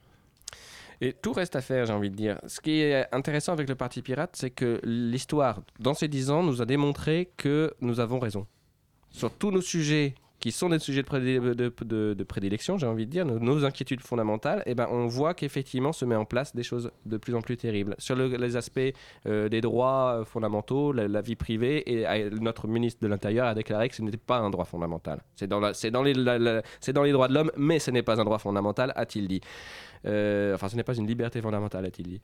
[1.01, 2.39] Et tout reste à faire, j'ai envie de dire.
[2.47, 6.43] Ce qui est intéressant avec le Parti Pirate, c'est que l'histoire, dans ces dix ans,
[6.43, 8.47] nous a démontré que nous avons raison.
[9.09, 13.65] Sur tous nos sujets qui sont des sujets de, prédilection, j'ai envie de dire, nos,
[13.65, 17.35] inquiétudes fondamentales, eh ben, on voit qu'effectivement se met en place des choses de plus
[17.35, 17.95] en plus terribles.
[17.99, 18.81] Sur le- les aspects
[19.27, 23.55] euh, des droits euh, fondamentaux, la, vie privée, et euh, notre ministre de l'Intérieur a
[23.55, 25.21] déclaré que ce n'était pas un droit fondamental.
[25.37, 29.43] C'est dans, les, droits de l'homme, mais ce n'est pas un droit fondamental, a-t-il dit.
[30.05, 32.21] Enfin, ce n'est pas une liberté fondamentale, a-t-il dit.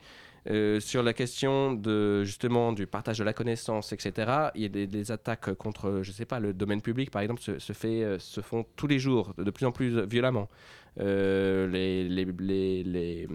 [0.49, 4.49] Euh, sur la question de justement du partage de la connaissance, etc.
[4.55, 7.73] Il y a des, attaques contre, je sais pas, le domaine public par exemple se,
[7.85, 10.49] euh, font tous les jours, de, plus en plus violemment.
[10.99, 13.27] Euh, les,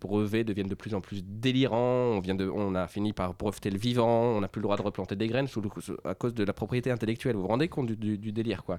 [0.00, 2.20] brevets deviennent de plus en plus délirants.
[2.54, 4.36] On, a fini par breveter le vivant.
[4.36, 5.46] On n'a plus le droit de replanter des graines
[6.04, 7.36] à cause de la propriété intellectuelle.
[7.36, 8.78] Vous vous rendez compte du, du- du délire, quoi.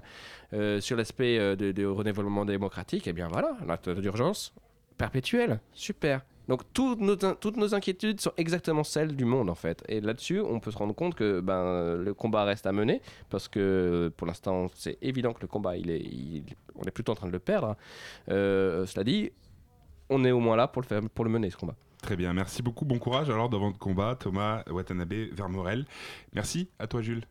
[0.80, 4.54] Sur l'aspect euh, de, renouvellement démocratique, eh bien voilà, l'état d'urgence
[4.96, 5.60] perpétuelle.
[5.72, 6.22] Super.
[6.48, 9.82] Donc toutes nos, toutes nos inquiétudes sont exactement celles du monde en fait.
[9.88, 13.48] Et là-dessus, on peut se rendre compte que ben, le combat reste à mener parce
[13.48, 17.26] que pour l'instant, c'est évident que le combat, il est, on est plutôt en train
[17.26, 17.76] de le perdre.
[18.30, 19.30] Euh, cela dit,
[20.08, 21.74] on est au moins là pour le, faire, pour le mener ce combat.
[22.02, 22.84] Très bien, merci beaucoup.
[22.84, 25.86] Bon courage alors devant le combat, Thomas Watanabe Vermorel.
[26.32, 27.24] Merci à toi, Jules.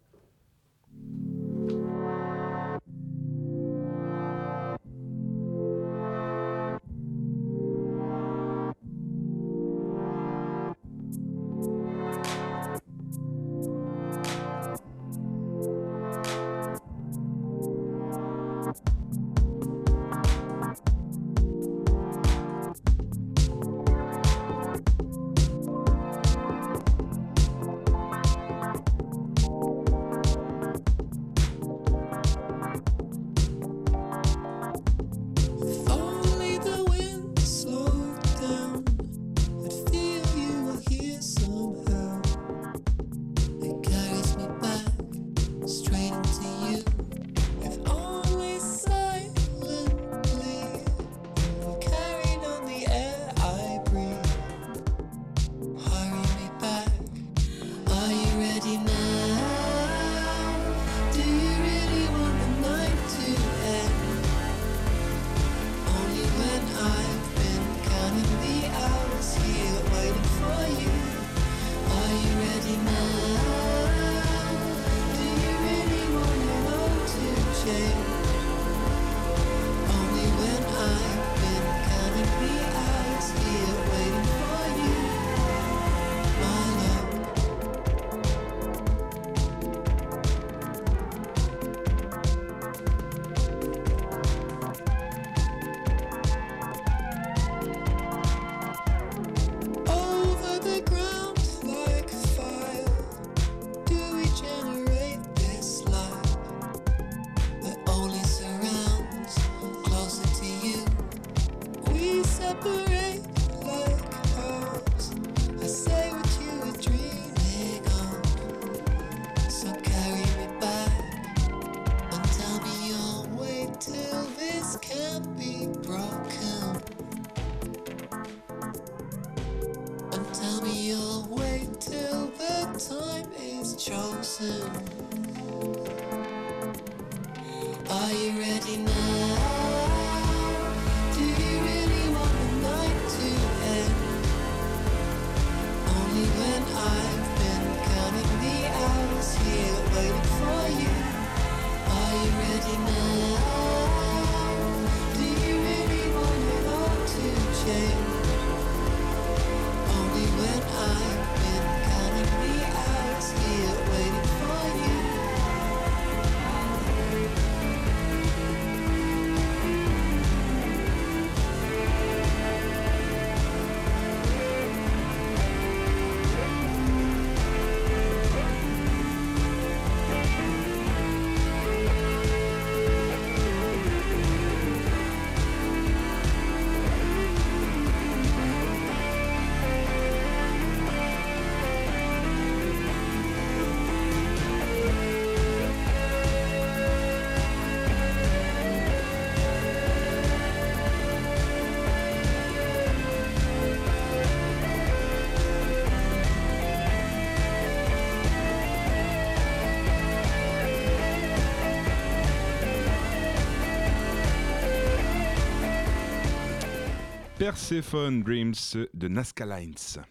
[217.50, 218.56] Persephone Dreams
[218.96, 220.02] de Nazca Lines.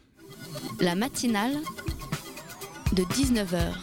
[0.80, 1.56] La matinale
[2.92, 3.74] de 19h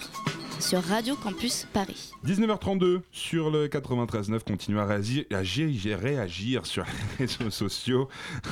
[0.62, 2.12] sur Radio Campus Paris.
[2.26, 6.86] 19h32 sur le 93.9, continuez à réagir, à agir- réagir sur
[7.20, 8.08] les réseaux sociaux.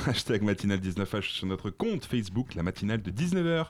[0.06, 3.68] Hashtag matinale19h sur notre compte Facebook, la matinale de 19h.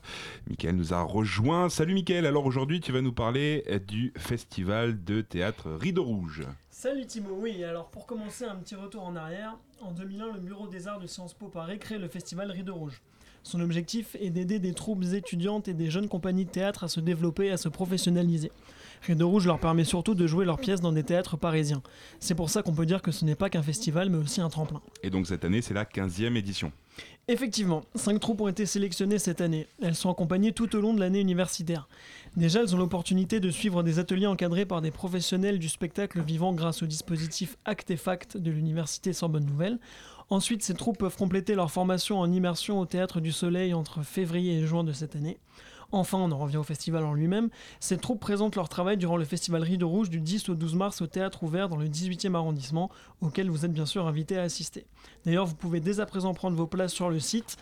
[0.48, 1.68] Mickaël nous a rejoint.
[1.68, 6.42] Salut Mickaël, alors aujourd'hui tu vas nous parler du festival de théâtre Rideau Rouge.
[6.82, 10.66] Salut Timo, oui, alors pour commencer un petit retour en arrière, en 2001 le Bureau
[10.66, 13.02] des Arts de Sciences Po Paris crée le festival Rideau Rouge.
[13.42, 17.00] Son objectif est d'aider des troupes étudiantes et des jeunes compagnies de théâtre à se
[17.00, 18.50] développer et à se professionnaliser.
[19.02, 21.82] Rideau Rouge leur permet surtout de jouer leurs pièces dans des théâtres parisiens.
[22.18, 24.48] C'est pour ça qu'on peut dire que ce n'est pas qu'un festival, mais aussi un
[24.48, 24.80] tremplin.
[25.02, 26.72] Et donc cette année, c'est la 15e édition.
[27.28, 29.68] Effectivement, cinq troupes ont été sélectionnées cette année.
[29.82, 31.88] Elles sont accompagnées tout au long de l'année universitaire.
[32.36, 36.52] Déjà, elles ont l'opportunité de suivre des ateliers encadrés par des professionnels du spectacle vivant
[36.52, 39.78] grâce au dispositif Acte et Fact de l'Université Sorbonne Nouvelle.
[40.30, 44.58] Ensuite, ces troupes peuvent compléter leur formation en immersion au Théâtre du Soleil entre février
[44.58, 45.38] et juin de cette année.
[45.92, 47.50] Enfin, on en revient au festival en lui-même.
[47.80, 51.02] Ces troupes présentent leur travail durant le festival Rideau Rouge du 10 au 12 mars
[51.02, 52.90] au Théâtre Ouvert dans le 18e arrondissement,
[53.20, 54.86] auquel vous êtes bien sûr invité à assister.
[55.24, 57.56] D'ailleurs, vous pouvez dès à présent prendre vos places sur le site.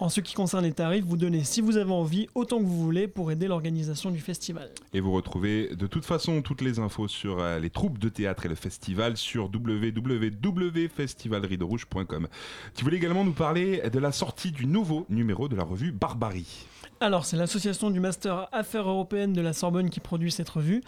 [0.00, 2.82] En ce qui concerne les tarifs, vous donnez si vous avez envie autant que vous
[2.82, 4.70] voulez pour aider l'organisation du festival.
[4.94, 8.46] Et vous retrouvez de toute façon toutes les infos sur euh, les troupes de théâtre
[8.46, 12.28] et le festival sur www.festivalrideaurouge.com.
[12.74, 16.69] Tu voulais également nous parler de la sortie du nouveau numéro de la revue Barbarie.
[17.02, 20.82] Alors, c'est l'association du Master Affaires européennes de la Sorbonne qui produit cette revue.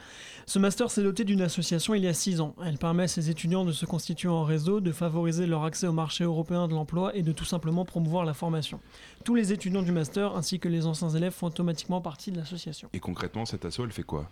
[0.44, 2.54] Ce master s'est doté d'une association il y a six ans.
[2.62, 5.92] Elle permet à ses étudiants de se constituer en réseau, de favoriser leur accès au
[5.94, 8.78] marché européen de l'emploi et de tout simplement promouvoir la formation.
[9.24, 12.90] Tous les étudiants du master ainsi que les anciens élèves font automatiquement partie de l'association.
[12.92, 14.28] Et concrètement, cette asso, elle fait quoi?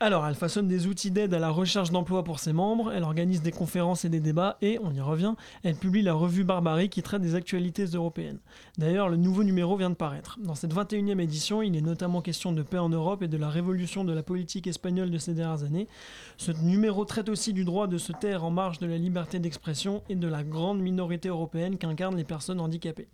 [0.00, 3.42] Alors, elle façonne des outils d'aide à la recherche d'emploi pour ses membres, elle organise
[3.42, 5.34] des conférences et des débats, et, on y revient,
[5.64, 8.38] elle publie la revue Barbarie qui traite des actualités européennes.
[8.76, 10.38] D'ailleurs, le nouveau numéro vient de paraître.
[10.40, 13.48] Dans cette 21e édition, il est notamment question de paix en Europe et de la
[13.48, 15.88] révolution de la politique espagnole de ces dernières années.
[16.36, 20.04] Ce numéro traite aussi du droit de se taire en marge de la liberté d'expression
[20.08, 23.08] et de la grande minorité européenne qu'incarnent les personnes handicapées.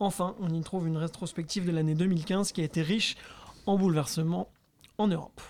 [0.00, 3.16] Enfin, on y trouve une rétrospective de l'année 2015 qui a été riche
[3.64, 4.50] en bouleversements
[4.98, 5.40] en Europe.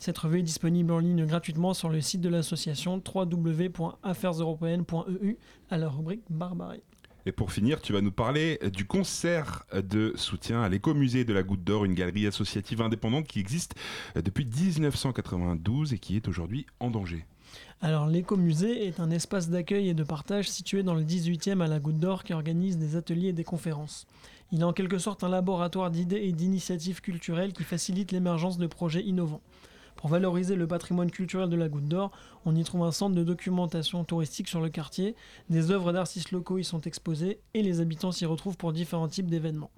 [0.00, 5.36] Cette revue est disponible en ligne gratuitement sur le site de l'association www.affaireseuropéennes.eu
[5.68, 6.80] à la rubrique Barbarie.
[7.26, 11.42] Et pour finir, tu vas nous parler du concert de soutien à l'écomusée de la
[11.42, 13.74] Goutte d'Or, une galerie associative indépendante qui existe
[14.14, 17.26] depuis 1992 et qui est aujourd'hui en danger.
[17.82, 21.78] Alors l'écomusée est un espace d'accueil et de partage situé dans le 18e à la
[21.78, 24.06] Goutte d'Or qui organise des ateliers et des conférences.
[24.50, 28.66] Il est en quelque sorte un laboratoire d'idées et d'initiatives culturelles qui facilite l'émergence de
[28.66, 29.42] projets innovants.
[30.00, 32.10] Pour valoriser le patrimoine culturel de la Goutte d'Or,
[32.46, 35.14] on y trouve un centre de documentation touristique sur le quartier,
[35.50, 39.28] des œuvres d'artistes locaux y sont exposées et les habitants s'y retrouvent pour différents types
[39.28, 39.70] d'événements.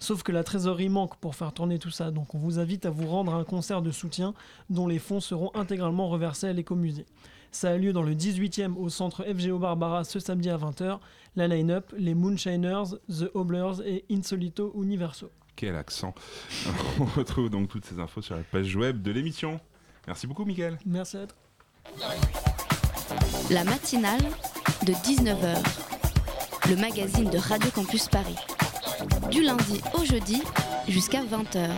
[0.00, 2.90] Sauf que la trésorerie manque pour faire tourner tout ça, donc on vous invite à
[2.90, 4.34] vous rendre à un concert de soutien
[4.70, 7.06] dont les fonds seront intégralement reversés à l'écomusée.
[7.52, 10.98] Ça a lieu dans le 18e au centre FGO Barbara ce samedi à 20h.
[11.36, 15.30] La line-up, les Moonshiners, The Hobblers et Insolito Universo.
[15.60, 16.14] Quel accent
[17.00, 19.60] On retrouve donc toutes ces infos sur la page web de l'émission.
[20.06, 20.78] Merci beaucoup, Mickaël.
[20.86, 21.36] Merci à toi.
[23.50, 24.22] La matinale
[24.86, 25.58] de 19h.
[26.70, 28.36] Le magazine de Radio Campus Paris.
[29.30, 30.42] Du lundi au jeudi
[30.88, 31.68] jusqu'à 20h.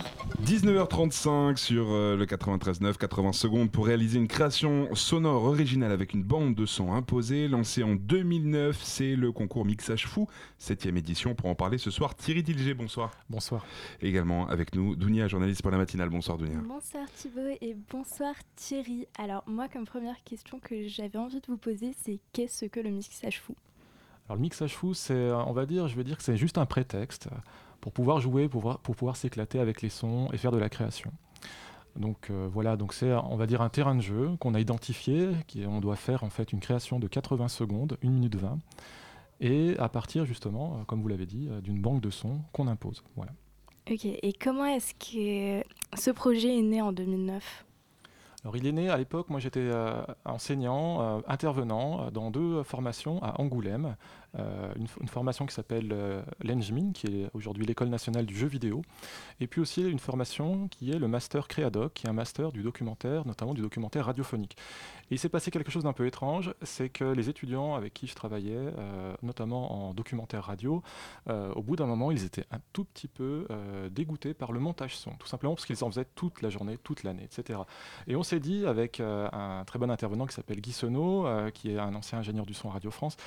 [0.41, 6.23] 19h35 sur euh, le 93.9, 80 secondes pour réaliser une création sonore originale avec une
[6.23, 7.47] bande de son imposée.
[7.47, 10.27] Lancée en 2009, c'est le concours Mixage Fou,
[10.59, 11.35] 7ème édition.
[11.35, 13.11] Pour en parler ce soir, Thierry Dilger, bonsoir.
[13.29, 13.63] Bonsoir.
[14.01, 16.09] Également avec nous, Dounia, journaliste pour la matinale.
[16.09, 16.57] Bonsoir, Dounia.
[16.67, 19.07] Bonsoir Thibaut et bonsoir Thierry.
[19.19, 22.89] Alors moi comme première question que j'avais envie de vous poser c'est qu'est-ce que le
[22.89, 23.55] mixage fou?
[24.25, 26.65] Alors le mixage fou, c'est, on va dire, je vais dire que c'est juste un
[26.65, 27.29] prétexte
[27.83, 30.69] pour pouvoir jouer, pour pouvoir, pour pouvoir s'éclater avec les sons et faire de la
[30.69, 31.11] création.
[31.97, 35.31] Donc euh, voilà, donc c'est on va dire un terrain de jeu qu'on a identifié,
[35.47, 38.57] qui on doit faire en fait une création de 80 secondes, 1 minute 20,
[39.41, 42.69] et à partir justement, euh, comme vous l'avez dit, euh, d'une banque de sons qu'on
[42.69, 43.03] impose.
[43.17, 43.33] Voilà.
[43.91, 45.67] Ok, et comment est-ce que
[45.97, 47.65] ce projet est né en 2009
[48.45, 49.69] Alors il est né à l'époque, moi j'étais
[50.23, 53.97] enseignant, intervenant dans deux formations à Angoulême.
[54.39, 58.81] Euh, une, formation qui s'appelle euh, l'ENJMIN, qui est aujourd'hui l'école nationale du jeu vidéo,
[59.39, 62.63] et puis aussi une formation qui est le master Créadoc, qui est un master du
[62.63, 64.57] documentaire, notamment du documentaire radiophonique.
[65.11, 68.07] Et il s'est passé quelque chose d'un peu étrange, c'est que les étudiants avec qui
[68.07, 70.81] je travaillais, euh, notamment en documentaire radio,
[71.27, 73.47] au bout d'un moment, ils étaient un tout petit peu
[73.91, 77.03] dégoûtés par le montage son, tout simplement parce qu'ils en faisaient toute la journée, toute
[77.03, 77.59] l'année, etc.
[78.07, 81.77] Et on s'est dit, avec un très bon intervenant qui s'appelle Guy Senot, qui est
[81.77, 83.17] un ancien ingénieur du son Radio France,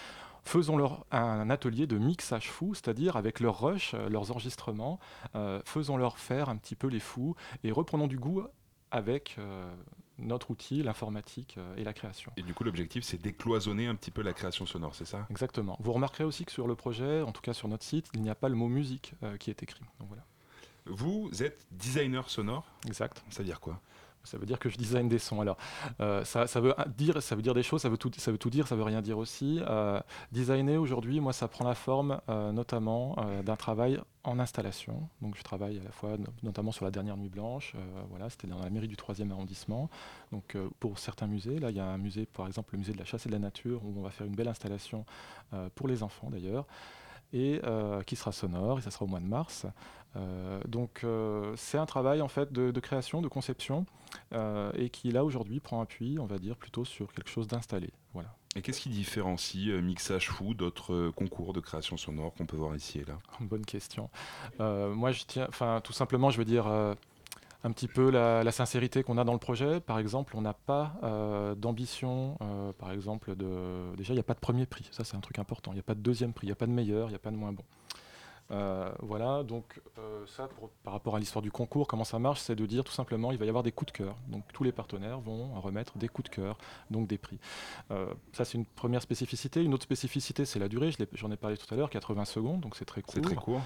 [0.47, 4.99] faisons leur un atelier de mixage fou, c'est-à-dire avec leurs rushs, euh, leurs enregistrements,
[5.35, 7.35] euh, faisons-leur faire un petit peu les fous
[7.65, 8.43] et reprenons du goût
[8.91, 9.75] avec euh,
[10.19, 12.33] notre outil, l'informatique euh, et la création.
[12.37, 15.27] Et du coup, l'objectif, c'est décloisonner un petit peu la création sonore, c'est ça?
[15.29, 15.77] Exactement.
[15.81, 18.31] Vous remarquerez aussi que sur le projet, en tout cas sur notre site, il n'y
[18.31, 19.85] a pas le mot musique qui est écrit.
[19.99, 20.25] Donc voilà.
[20.87, 22.65] Vous êtes designer sonore?
[22.87, 23.25] Exact.
[23.29, 23.81] Ça veut dire quoi?
[24.27, 25.41] Ça veut dire que je design des sons.
[25.41, 25.57] Alors,
[26.01, 28.51] euh, ça, veut dire, ça veut dire des choses, ça veut tout, ça veut tout
[28.51, 29.61] dire, ça veut rien dire aussi.
[29.67, 30.01] Euh,
[30.33, 35.09] designer aujourd'hui, moi, ça prend la forme euh, notamment d'un travail en installation.
[35.23, 37.75] Donc, je travaille à la fois, no- notamment sur la dernière nuit blanche.
[38.11, 39.89] voilà, c'était dans la mairie du 3e arrondissement.
[40.33, 42.99] Donc, pour certains musées, là, il y a un musée, par exemple, le musée de
[42.99, 45.05] la chasse et de la nature, où on va faire une belle installation
[45.75, 46.67] pour les enfants d'ailleurs
[47.33, 47.61] et
[48.07, 49.67] qui sera sonore, et ça sera au mois de mars.
[50.17, 53.87] Euh, donc euh, c'est un travail en fait de, de création, de conception,
[54.33, 57.91] euh, et qui là aujourd'hui prend appui, on va dire, plutôt sur quelque chose d'installé.
[58.15, 58.35] Voilà.
[58.57, 63.01] Et qu'est-ce qui différencie Mixage Fou d'autres concours de création sonore qu'on peut voir ici
[63.01, 63.19] et là?
[63.41, 64.09] Bonne question.
[64.59, 66.67] Moi, je tiens, enfin, tout simplement, je veux dire
[67.67, 69.81] un petit peu la, la sincérité qu'on a dans le projet.
[69.81, 72.39] Par exemple, on n'a pas euh, d'ambition.
[72.41, 74.89] euh, par exemple, de déjà, il n'y a pas de premier prix.
[74.93, 75.73] Ça, c'est un truc important.
[75.73, 76.47] Il n'y a pas de deuxième prix.
[76.47, 77.09] Il n'y a pas de meilleur.
[77.09, 77.65] Il n'y a pas de moins bon.
[78.53, 82.41] Euh, voilà, donc euh, ça, pour- par rapport à l'histoire du concours, comment ça marche,
[82.41, 84.15] c'est de dire tout simplement, il va y avoir des coups de cœur.
[84.29, 86.57] Donc tous les partenaires vont remettre des coups de cœur,
[86.91, 87.39] donc des prix.
[87.91, 89.63] Euh, ça, c'est une première spécificité.
[89.63, 90.91] Une autre spécificité, c'est la durée.
[91.15, 93.15] J'en ai parlé tout à l'heure, 80 secondes, donc c'est très court.
[93.15, 93.61] C'est très court.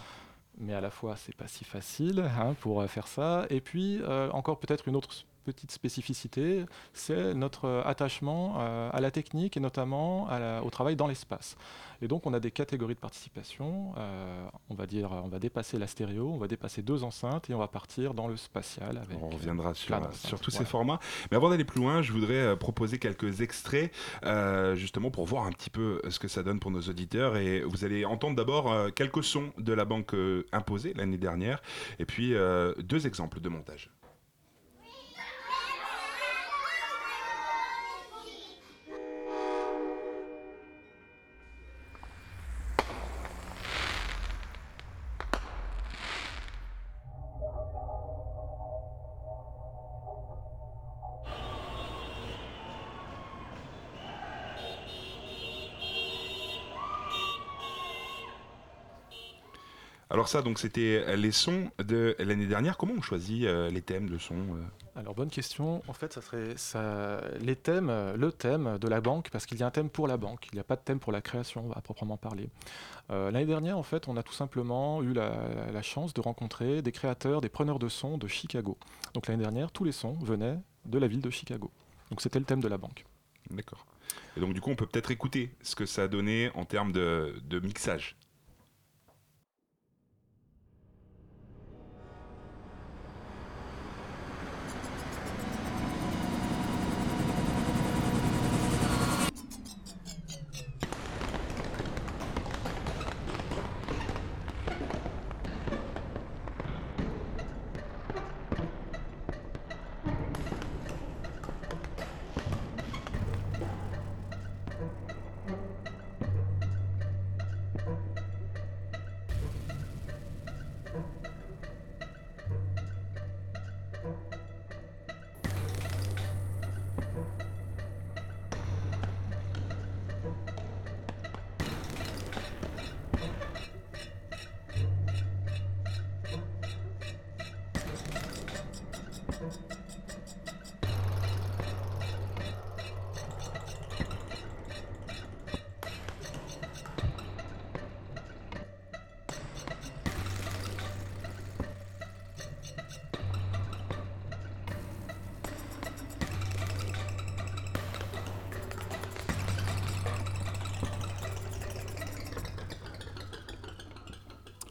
[0.59, 3.47] Mais à la fois, c'est pas si facile hein, pour faire ça.
[3.51, 5.11] Et puis, euh, encore peut-être une autre
[5.41, 10.71] petite spécificité, c'est notre euh, attachement euh, à la technique et notamment à la- au
[10.71, 11.57] travail dans l'espace.
[12.03, 13.93] Et donc, on a des catégories de participation.
[13.99, 17.55] euh, on va dire, on va dépasser la stéréo, on va dépasser deux enceintes et
[17.55, 18.97] on va partir dans le spatial.
[18.97, 20.99] Avec, On reviendra sur, tous ces formats.
[21.31, 23.93] Mais avant d'aller plus loin, je voudrais proposer quelques extraits,
[24.25, 27.37] euh, justement pour voir un petit peu ce que ça donne pour nos auditeurs.
[27.37, 30.15] Et vous allez entendre d'abord quelques sons de la banque
[30.53, 31.61] imposée l'année dernière,
[31.99, 33.91] et puis euh, deux exemples de montage.
[60.21, 62.77] Alors ça, donc c'était les sons de l'année dernière.
[62.77, 65.01] Comment on choisit euh, les thèmes de sons euh?
[65.01, 65.83] Alors bonne question.
[65.89, 69.59] En fait, ça serait ça, les thèmes, euh, le thème de la banque, parce qu'il
[69.59, 70.47] y a un thème pour la banque.
[70.53, 72.51] Il n'y a pas de thème pour la création à proprement parler.
[73.09, 75.33] Euh, L'année dernière, en fait, on a tout simplement eu la,
[75.73, 78.77] la chance de rencontrer des créateurs, des preneurs de sons de Chicago.
[79.15, 81.71] Donc l'année dernière, tous les sons venaient de la ville de Chicago.
[82.11, 83.07] Donc c'était le thème de la banque.
[83.49, 83.87] D'accord.
[84.37, 86.93] Et donc du coup, on peut peut-être écouter ce que ça a donné en termes
[86.93, 88.17] de, de mixage.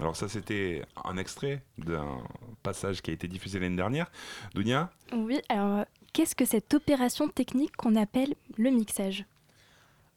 [0.10, 2.18] Alors ça, c'était un extrait d'un
[2.64, 4.10] passage qui a été diffusé l'année dernière.
[4.56, 9.24] Dounia Oui, alors qu'est-ce que cette opération technique qu'on appelle le mixage?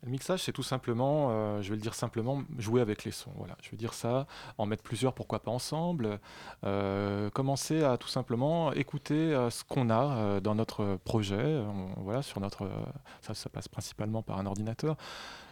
[0.03, 3.33] Le mixage, c'est tout simplement, euh, je vais le dire simplement, jouer avec les sons.
[3.37, 4.27] Voilà, je veux dire ça,
[4.57, 6.19] en mettre plusieurs, pourquoi pas ensemble.
[6.65, 11.37] euh, commencer à tout simplement écouter euh, ce qu'on a euh, dans notre projet.
[11.45, 12.71] on- voilà, sur notre, euh,
[13.21, 14.97] ça, ça passe principalement par un ordinateur.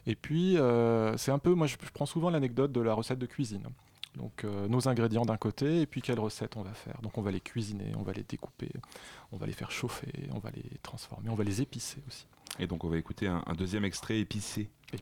[0.07, 3.19] Et puis, euh, c'est un peu, moi, je, je prends souvent l'anecdote de la recette
[3.19, 3.69] de cuisine.
[4.17, 7.01] Donc, euh, nos ingrédients d'un côté, et puis quelle recette on va faire.
[7.03, 8.71] Donc, on va les cuisiner, on va les découper,
[9.33, 12.27] on va les faire chauffer, on va les transformer, on va les épicer aussi.
[12.59, 14.71] Et donc on va écouter un, un deuxième extrait épicé.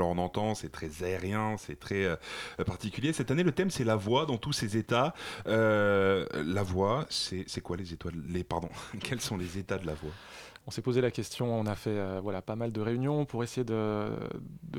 [0.00, 2.16] Alors on entend, c'est très aérien, c'est très euh,
[2.64, 3.12] particulier.
[3.12, 5.12] Cette année, le thème c'est la voix dans tous ses états.
[5.46, 8.70] Euh, la voix, c'est quoi les étoiles les, Pardon,
[9.02, 10.10] quels sont les états de la voix?
[10.66, 13.42] On s'est posé la question, on a fait euh, voilà, pas mal de réunions pour
[13.44, 14.08] essayer de,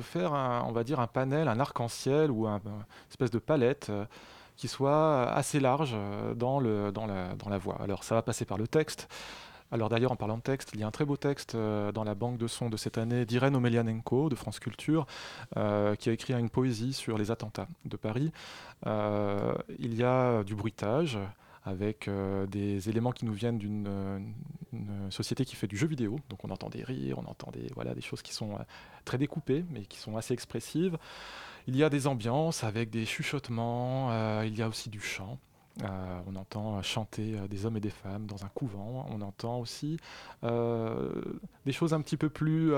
[0.01, 3.88] faire, un, on va dire, un panel, un arc-en-ciel ou un- une espèce de palette
[3.91, 4.05] euh,
[4.57, 7.78] qui soit assez large euh, dans la voix.
[7.80, 9.07] Alors ça va passer par le texte.
[9.72, 12.03] Alors d'ailleurs, en parlant de texte, il y a un très beau texte euh, dans
[12.03, 15.07] la banque de sons de cette année d'Irène Omelianenko de France Culture,
[15.55, 18.32] euh, qui a écrit une poésie sur les attentats de Paris.
[18.86, 21.17] Euh, il y a du bruitage
[21.63, 22.09] avec
[22.49, 24.34] des éléments qui nous viennent d'une
[24.74, 26.19] une société qui fait du jeu vidéo.
[26.30, 28.57] Donc on entend des rires, on entend des, voilà, des choses qui sont
[29.05, 30.97] très découpées, mais qui sont assez expressives.
[31.67, 35.38] Il y a des ambiances avec des chuchotements, il y a aussi du chant.
[35.84, 39.05] Euh, on entend euh, chanter euh, des hommes et des femmes dans un couvent.
[39.09, 39.97] On entend aussi
[40.43, 42.74] des choses un petit peu plus,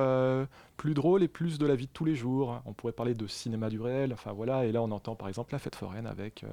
[0.78, 2.62] plus drôles et plus de la vie de tous les jours.
[2.66, 4.14] On pourrait parler de cinéma du réel.
[4.14, 4.66] Enfin voilà.
[4.66, 6.46] Et là, on entend par exemple la fête foraine avec.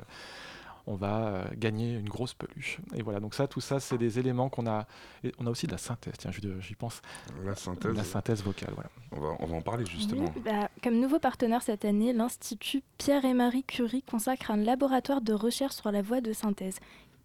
[0.87, 2.79] On va euh, gagner une grosse peluche.
[2.95, 4.87] Et voilà, donc ça, tout ça, c'est des éléments qu'on a.
[5.25, 7.03] Et on a aussi de la synthèse, tiens, j'y pense.
[7.45, 7.95] La synthèse.
[7.95, 8.91] La synthèse vocale, voilà.
[9.13, 10.33] On va, on va en parler justement.
[10.37, 15.21] Oui, bah, comme nouveau partenaire cette année, l'Institut Pierre et Marie Curie consacre un laboratoire
[15.21, 16.79] de recherche sur la voix de synthèse.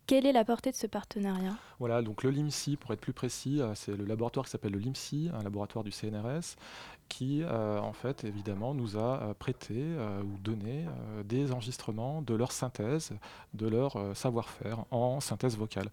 [0.08, 1.56] Quelle est la portée de ce partenariat?
[1.80, 4.78] Voilà, donc le LIMSI, pour être plus précis, euh, c'est le laboratoire qui s'appelle le
[4.78, 6.58] LIMSI, un laboratoire du CNRS,
[7.10, 10.86] qui, euh, en fait, évidemment, nous a euh, prêté euh, ou donné
[11.24, 13.12] des enregistrements de leur synthèse,
[13.54, 15.90] de leur savoir-faire en synthèse vocale.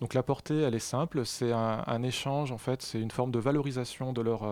[0.00, 3.38] Donc la portée, elle est simple, c'est un, échange, en fait, c'est une forme de
[3.38, 4.42] valorisation de leur,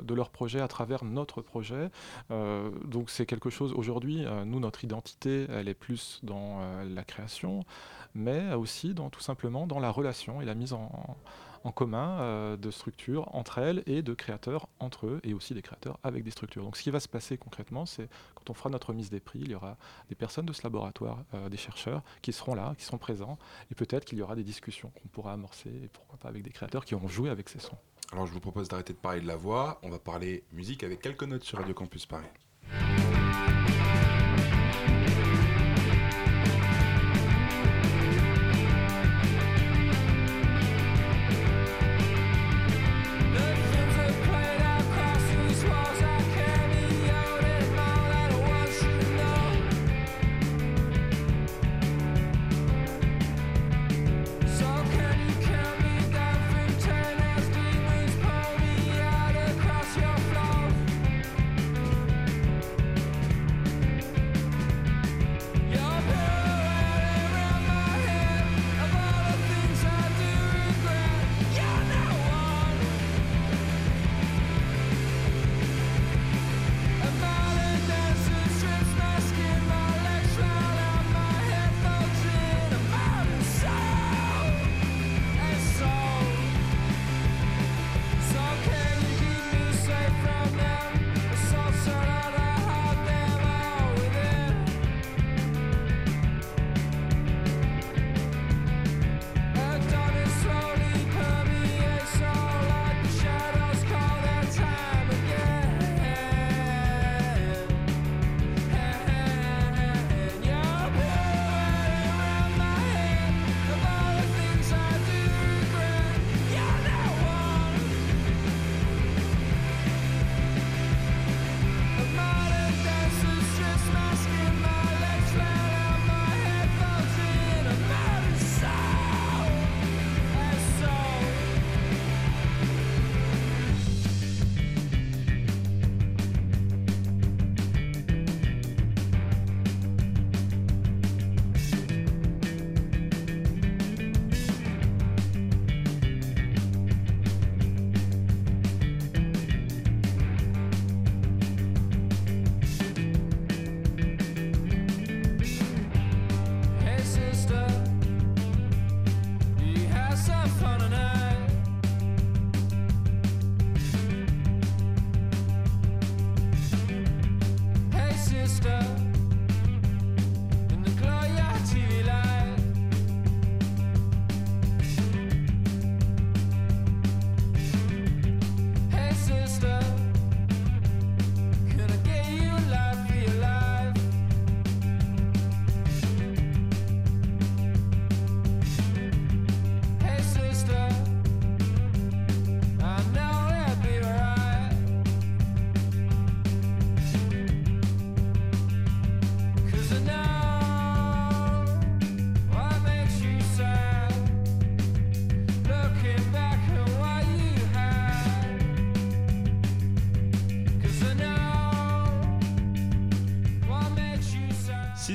[0.00, 1.90] de leur projet à travers notre projet.
[2.30, 7.64] Donc c'est quelque chose, aujourd'hui, nous, notre identité, elle est plus dans la création,
[8.14, 11.16] mais aussi dans, tout simplement dans la relation et la mise en
[11.70, 15.98] commun euh, de structures entre elles et de créateurs entre eux, et aussi des créateurs
[16.02, 16.64] avec des structures.
[16.64, 19.40] Donc ce qui va se passer concrètement, c'est quand on fera notre remise des prix,
[19.40, 19.76] il y aura
[20.08, 23.38] des personnes de ce laboratoire, euh, des chercheurs, qui seront là, qui seront présents,
[23.70, 26.50] et peut-être qu'il y aura des discussions qu'on pourra amorcer, et pourquoi pas avec des
[26.50, 27.78] créateurs qui auront joué avec ces sons.
[28.12, 29.78] Alors je vous propose d'arrêter de parler de la voix.
[29.82, 32.26] On va parler musique avec quelques notes sur Radio Campus Paris.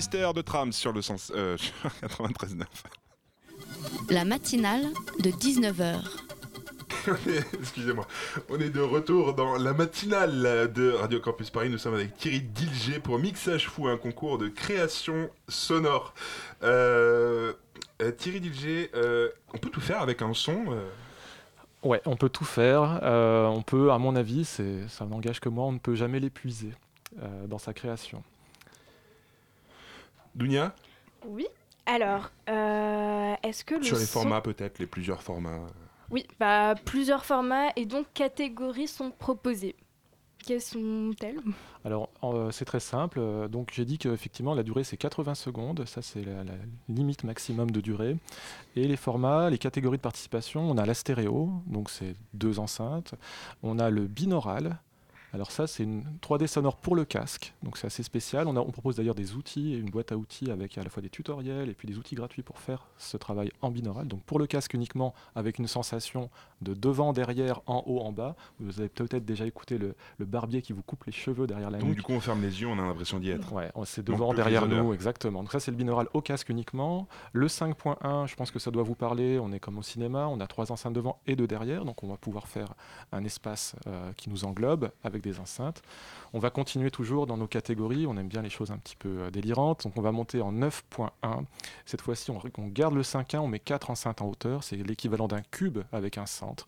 [0.10, 2.64] Sister de Trams sur le sens euh, sur 93.9.
[4.10, 4.86] La matinale
[5.20, 6.00] de 19h.
[7.60, 8.08] Excusez-moi.
[8.50, 11.70] On est de retour dans la matinale de Radio Campus Paris.
[11.70, 16.14] Nous sommes avec Thierry Dilger pour Mixage Fou, un concours de création sonore.
[16.64, 17.52] Euh,
[18.02, 20.88] euh, Thierry Dilger, euh, on peut tout faire avec un son euh,
[21.84, 23.02] Ouais, on peut tout faire.
[23.04, 26.22] Euh, on peut, à mon avis, c'est, ça n'engage que moi, on ne peut jamais
[26.22, 26.72] l'épuiser
[27.22, 28.24] euh, dans sa création.
[30.38, 30.74] Dounia
[31.26, 31.48] Oui.
[31.86, 35.60] Alors, euh, est-ce que le Sur les son- formats peut-être, les plusieurs formats.
[36.12, 39.76] Oui, bah, plusieurs formats et donc catégories sont proposées.
[40.46, 41.42] Quelles sont-elles?
[41.84, 43.20] Alors, euh, c'est très simple.
[43.20, 45.86] Euh, Donc, j'ai dit qu'effectivement, la durée, c'est 80 secondes.
[45.86, 46.54] Ça, c'est la, la
[46.88, 48.16] limite maximum de durée.
[48.78, 53.16] Et les formats, les catégories de participation, on a la stéréo, donc c'est deux enceintes.
[53.64, 54.78] On a le binaural.
[55.38, 58.48] Alors ça, c'est une 3D sonore pour le casque, donc c'est assez spécial.
[58.48, 60.90] On, a- on propose d'ailleurs des outils et une boîte à outils avec à la
[60.90, 64.08] fois des tutoriels et puis des outils gratuits pour faire ce travail en binaural.
[64.08, 66.32] Donc pour le casque uniquement, avec une sensation
[66.64, 68.36] de devant, derrière, en haut, en bas.
[68.60, 71.78] Vous avez peut-être déjà écouté le, le barbier qui vous coupe les cheveux derrière la
[71.78, 71.98] Donc nuque.
[71.98, 73.54] du coup, on ferme les yeux, on a l'impression d'y être.
[73.54, 75.44] Ouais, c'est Donc, devant, derrière nous, exactement.
[75.44, 77.08] Donc ça, c'est le binaural au casque uniquement.
[77.32, 79.38] Le 5.1, je pense que ça doit vous parler.
[79.40, 82.08] On est comme au cinéma, on a trois enceintes devant et deux derrière, donc on
[82.08, 82.74] va pouvoir faire
[83.12, 85.82] un espace euh, qui nous englobe avec des enceintes.
[86.34, 88.06] On va continuer toujours dans nos catégories.
[88.08, 90.54] On aime bien les choses un petit peu euh, délirantes, donc on va monter en
[90.54, 91.10] 9.1.
[91.86, 94.64] Cette fois-ci, on, garde le 5.1, on met quatre enceintes en hauteur.
[94.64, 96.68] C'est l'équivalent d'un cube avec un centre.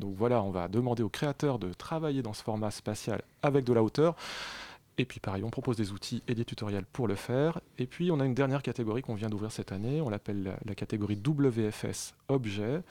[0.00, 3.72] Donc voilà, on va demander aux créateurs de travailler dans ce format spatial avec de
[3.72, 4.14] la hauteur.
[4.96, 7.60] Et puis pareil, on propose des outils et des tutoriels pour le faire.
[7.78, 10.58] Et puis on a une dernière catégorie qu'on vient d'ouvrir cette année, on l'appelle la,
[10.64, 12.82] la catégorie WFS objet.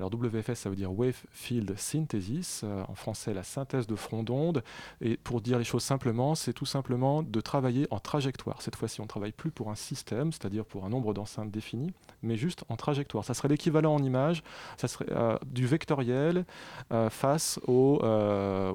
[0.00, 4.22] Alors WFS, ça veut dire Wave Field Synthesis, euh, en français la synthèse de front
[4.22, 4.64] d'onde.
[5.02, 8.62] Et pour dire les choses simplement, c'est tout simplement de travailler en trajectoire.
[8.62, 11.92] Cette fois-ci, on ne travaille plus pour un système, c'est-à-dire pour un nombre d'enceintes défini,
[12.22, 13.26] mais juste en trajectoire.
[13.26, 14.42] Ça serait l'équivalent en image,
[14.78, 16.46] ça serait euh, du vectoriel
[16.92, 18.00] euh, face au,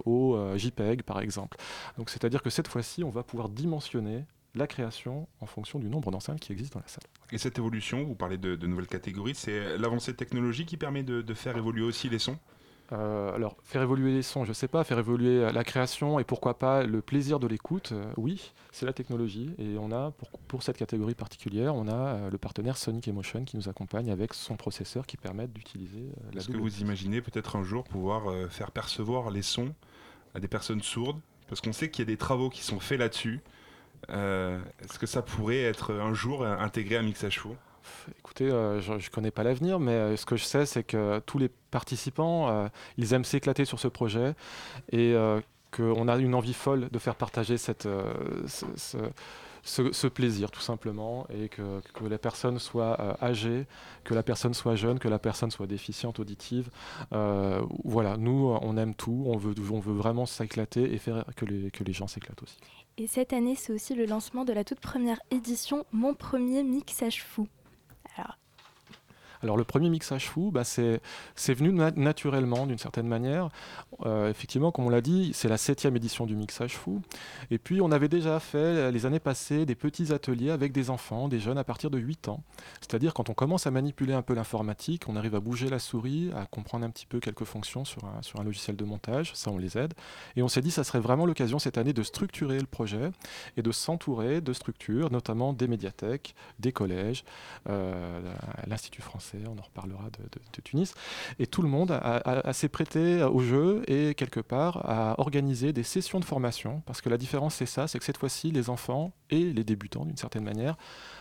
[0.05, 1.57] au JPEG, par exemple.
[1.97, 4.25] Donc c'est-à-dire que cette fois-ci, on va pouvoir dimensionner
[4.55, 7.03] la création en fonction du nombre d'enceintes qui existent dans la salle.
[7.31, 11.21] Et cette évolution, vous parlez de, de nouvelles catégories, c'est l'avancée technologique qui permet de,
[11.21, 12.37] de faire évoluer aussi les sons?
[12.91, 16.59] Euh, alors, faire évoluer les sons, je sais pas, faire évoluer la création et pourquoi
[16.59, 19.55] pas le plaisir de l'écoute, euh, oui, c'est la technologie.
[19.57, 23.43] Et on a, pour, pour cette catégorie particulière, on a euh, le partenaire Sonic Emotion
[23.43, 27.55] qui nous accompagne avec son processeur qui permet d'utiliser la Est-ce que vous imaginez peut-être
[27.55, 29.73] un jour pouvoir faire percevoir les sons
[30.35, 31.19] à des personnes sourdes?
[31.47, 33.41] Parce qu'on sait qu'il y a des travaux qui sont faits là-dessus.
[34.09, 37.55] Euh, Est-ce que ça pourrait être un jour intégré à Mixage Fou
[38.19, 41.19] Écoutez, euh, je ne connais pas l'avenir, mais euh, ce que je sais, c'est que
[41.25, 44.33] tous les participants, ils aiment s'éclater sur ce projet
[44.91, 45.15] et
[45.71, 47.73] qu'on a une envie folle de faire partager ce,
[50.07, 53.67] plaisir, tout simplement, et que, que la personne soit âgée,
[54.05, 56.69] que la personne soit jeune, que la personne soit déficiente auditive.
[57.11, 59.53] Voilà, nous, on aime tout, on veut,
[59.93, 62.57] vraiment s'éclater et faire que les gens s'éclatent aussi.
[62.97, 67.23] Et cette année, c'est aussi le lancement de la toute première édition Mon premier mixage
[67.23, 67.47] fou.
[68.15, 68.37] Alors,
[69.43, 71.01] Alors le premier mixage fou, bah, c'est
[71.53, 73.49] venu na- naturellement d'une certaine manière.
[74.05, 77.01] Euh, effectivement, comme on l'a dit, c'est la septième édition du mixage fou.
[77.51, 81.27] Et puis on avait déjà fait les années passées des petits ateliers avec des enfants,
[81.27, 82.43] des jeunes à partir de 8 ans.
[82.81, 86.31] C'est-à-dire quand on commence à manipuler un peu l'informatique, on arrive à bouger la souris,
[86.35, 89.51] à comprendre un petit peu quelques fonctions sur un, sur un logiciel de montage, ça
[89.51, 89.93] on les aide.
[90.35, 93.11] Et on s'est dit ça serait vraiment l'occasion cette année de structurer le projet
[93.57, 97.23] et de s'entourer de structures, notamment des médiathèques, des collèges,
[97.69, 98.21] euh,
[98.67, 99.15] l'Institut français,
[99.47, 100.93] on en reparlera de, Tunis.
[101.39, 105.19] Et tout le monde a, a- a s'est prêté au jeu et quelque part à
[105.19, 108.51] organiser des sessions de formation, parce que la différence c'est ça, c'est que cette fois-ci
[108.51, 110.77] les enfants et les débutants d'une certaine manière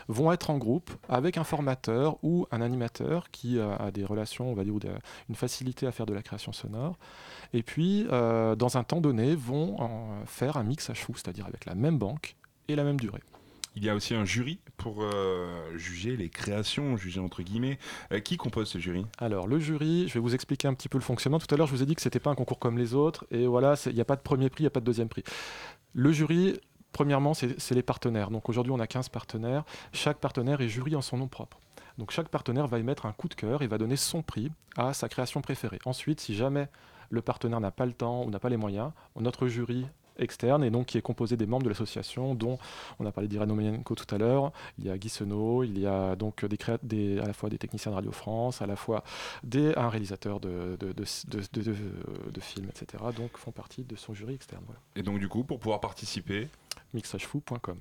[0.09, 4.55] vont être en groupe avec un formateur ou un animateur qui a des relations, on
[4.55, 4.81] va dire, ou
[5.29, 6.99] une facilité à faire de la création sonore.
[7.53, 9.77] Et puis, euh, dans un temps donné, vont
[10.27, 12.37] faire un mix à chou, c'est-à-dire avec la même banque
[12.69, 13.23] et la même durée.
[13.77, 17.79] Il y a aussi un jury pour euh, juger les créations, juger entre guillemets.
[18.13, 19.05] Euh, qui compose ce jury?
[19.19, 21.39] Alors, le jury, je vais vous expliquer un petit peu le fonctionnement.
[21.39, 23.27] Tout à l'heure, je vous ai dit que c'était pas un concours comme les autres.
[23.31, 25.09] Et voilà, il n'y a pas de premier prix, il n'y a pas de deuxième
[25.09, 25.25] prix.
[25.93, 26.61] Le jury,
[26.93, 28.31] premièrement, c'est c'est les partenaires.
[28.31, 29.65] Donc aujourd'hui, on a 15 partenaires.
[29.93, 31.59] Chaque partenaire est jury en son nom propre.
[31.99, 34.95] Donc chaque partenaire va émettre un coup de cœur et va donner son prix à
[34.95, 35.79] sa création préférée.
[35.85, 36.69] Ensuite, si jamais
[37.11, 39.87] le partenaire n'a pas le temps ou n'a pas les moyens, notre jury
[40.19, 42.59] externe et donc qui est composé des membres de l'association dont
[42.99, 45.87] on a parlé d'Irano Menko tout à l'heure, il y a Guy Senot, il y
[45.87, 48.77] a donc des, créa- des à la fois des techniciens de Radio France, à la
[48.77, 49.03] fois
[49.43, 53.03] des, un réalisateur de, de, de, de, de- de- de films, etc.
[53.17, 54.63] Donc font partie de son jury externe.
[54.67, 54.81] Voilà.
[54.97, 56.49] Et donc du coup, pour pouvoir participer,
[56.93, 57.77] mixagefou.com.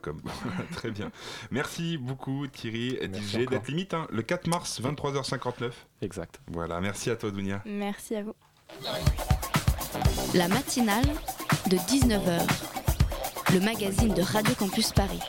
[0.00, 0.22] Com.
[0.72, 1.10] Très bien.
[1.50, 5.70] Merci beaucoup Thierry Merci DJ d'être limite hein, le 4 mars 23h59.
[6.00, 6.40] Exact.
[6.46, 7.60] Voilà, merci à toi Dounia.
[7.66, 8.34] Merci à vous.
[10.34, 11.04] La matinale
[11.70, 12.40] de 19h,
[13.52, 15.20] le magazine de Radio Campus Paris.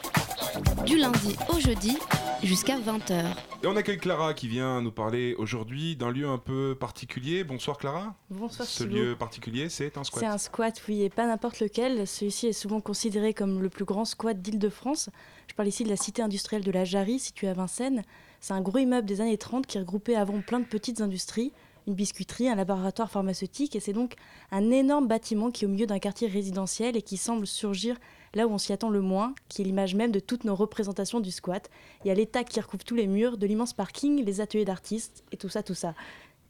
[0.86, 1.98] Du lundi au jeudi
[2.44, 3.24] jusqu'à 20h.
[3.64, 7.44] Et on accueille Clara qui vient nous parler aujourd'hui d'un lieu un peu particulier.
[7.44, 8.16] Bonsoir Clara.
[8.30, 10.24] Bonsoir, Ce lieu particulier, c'est un squat.
[10.24, 12.06] C'est un squat, oui, et pas n'importe lequel.
[12.08, 15.10] Celui-ci est souvent considéré comme le plus grand squat d'Île-de-France.
[15.48, 18.04] Je parle ici de la cité industrielle de la Jarry, située à Vincennes.
[18.42, 21.54] C'est un gros immeuble des années 30 qui regroupait avant plein de petites industries,
[21.88, 24.16] une biscuiterie, un laboratoire pharmaceutique, et c'est donc
[24.52, 27.98] un énorme bâtiment qui est au milieu d'un quartier résidentiel et qui semble surgir
[28.34, 31.20] là où on s'y attend le moins, qui est l'image même de toutes nos représentations
[31.20, 31.70] du squat.
[32.04, 35.24] Il y a l'état qui recouvre tous les murs, de l'immense parking, les ateliers d'artistes,
[35.32, 35.94] et tout ça, tout ça.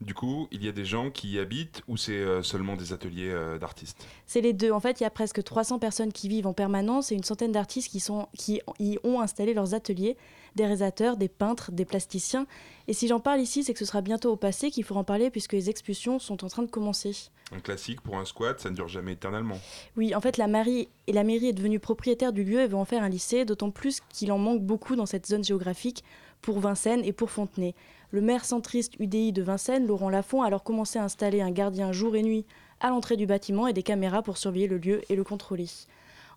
[0.02, 2.92] Du coup, il y a des gens qui y habitent ou c'est euh, seulement des
[2.92, 4.06] ateliers euh, d'artistes?
[4.26, 4.72] C'est les deux.
[4.72, 7.54] En fait, il y a presque 300 personnes qui vivent en permanence et une centaine
[7.54, 10.18] d'artistes qui, sont, qui y ont installé leurs ateliers,
[10.56, 12.48] des réalisateurs, des peintres, des plasticiens.
[12.88, 15.06] Et si j'en parle ici, c'est que ce sera bientôt au passé qu'il faut en
[15.06, 17.16] parler puisque les expulsions sont en train de commencer.
[17.54, 19.60] Un classique pour un squat, ça ne dure jamais éternellement.
[19.96, 22.76] Oui, en fait, la mairie, et la mairie est devenue propriétaire du lieu et veut
[22.76, 26.04] en faire un lycée, d'autant plus qu'il en manque beaucoup dans cette zone géographique
[26.42, 27.74] pour Vincennes et pour Fontenay.
[28.14, 31.92] Le maire centriste UDI de Vincennes, Laurent Lafont, a alors commencé à installer un gardien
[31.92, 32.46] jour et nuit
[32.80, 35.66] à l'entrée du bâtiment et des caméras pour surveiller le lieu et le contrôler.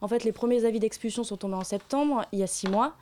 [0.01, 2.95] En fait, les premiers avis d'expulsion sont tombés en septembre, il y a six mois.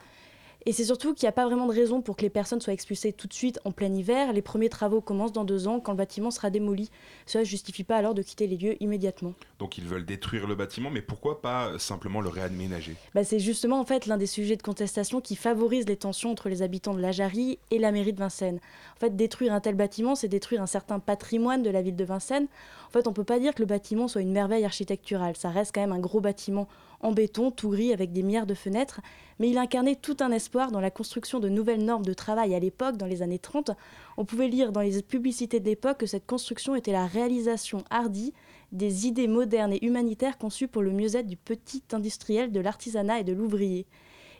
[0.66, 2.72] Et c'est surtout qu'il n'y a pas vraiment de raison pour que les personnes soient
[2.72, 4.32] expulsées tout de suite en plein hiver.
[4.32, 6.90] Les premiers travaux commencent dans deux ans quand le bâtiment sera démoli.
[7.26, 9.34] Cela ne justifie pas alors de quitter les lieux immédiatement.
[9.58, 12.96] Donc ils veulent détruire le bâtiment, mais pourquoi pas simplement le réaménager?
[13.14, 16.48] Bah, c'est justement en fait l'un des sujets de contestation qui favorise les tensions entre
[16.48, 18.60] les habitants de la Jarry et la mairie de Vincennes.
[18.96, 22.04] En fait, détruire un tel bâtiment, c'est détruire un certain patrimoine de la ville de
[22.04, 22.46] Vincennes.
[22.88, 25.36] En fait, on peut pas dire que le bâtiment soit une merveille architecturale.
[25.36, 26.68] Ça reste quand même un gros bâtiment
[27.00, 29.00] en béton, tout gris avec des milliards de fenêtres,
[29.38, 32.58] mais il incarnait tout un espoir dans la construction de nouvelles normes de travail à
[32.58, 33.72] l'époque, dans les années 30.
[34.16, 38.32] On pouvait lire dans les publicités de l'époque que cette construction était la réalisation hardie
[38.72, 43.24] des idées modernes et humanitaires conçues pour le mieux-être du petit industriel, de l'artisanat et
[43.24, 43.86] de l'ouvrier.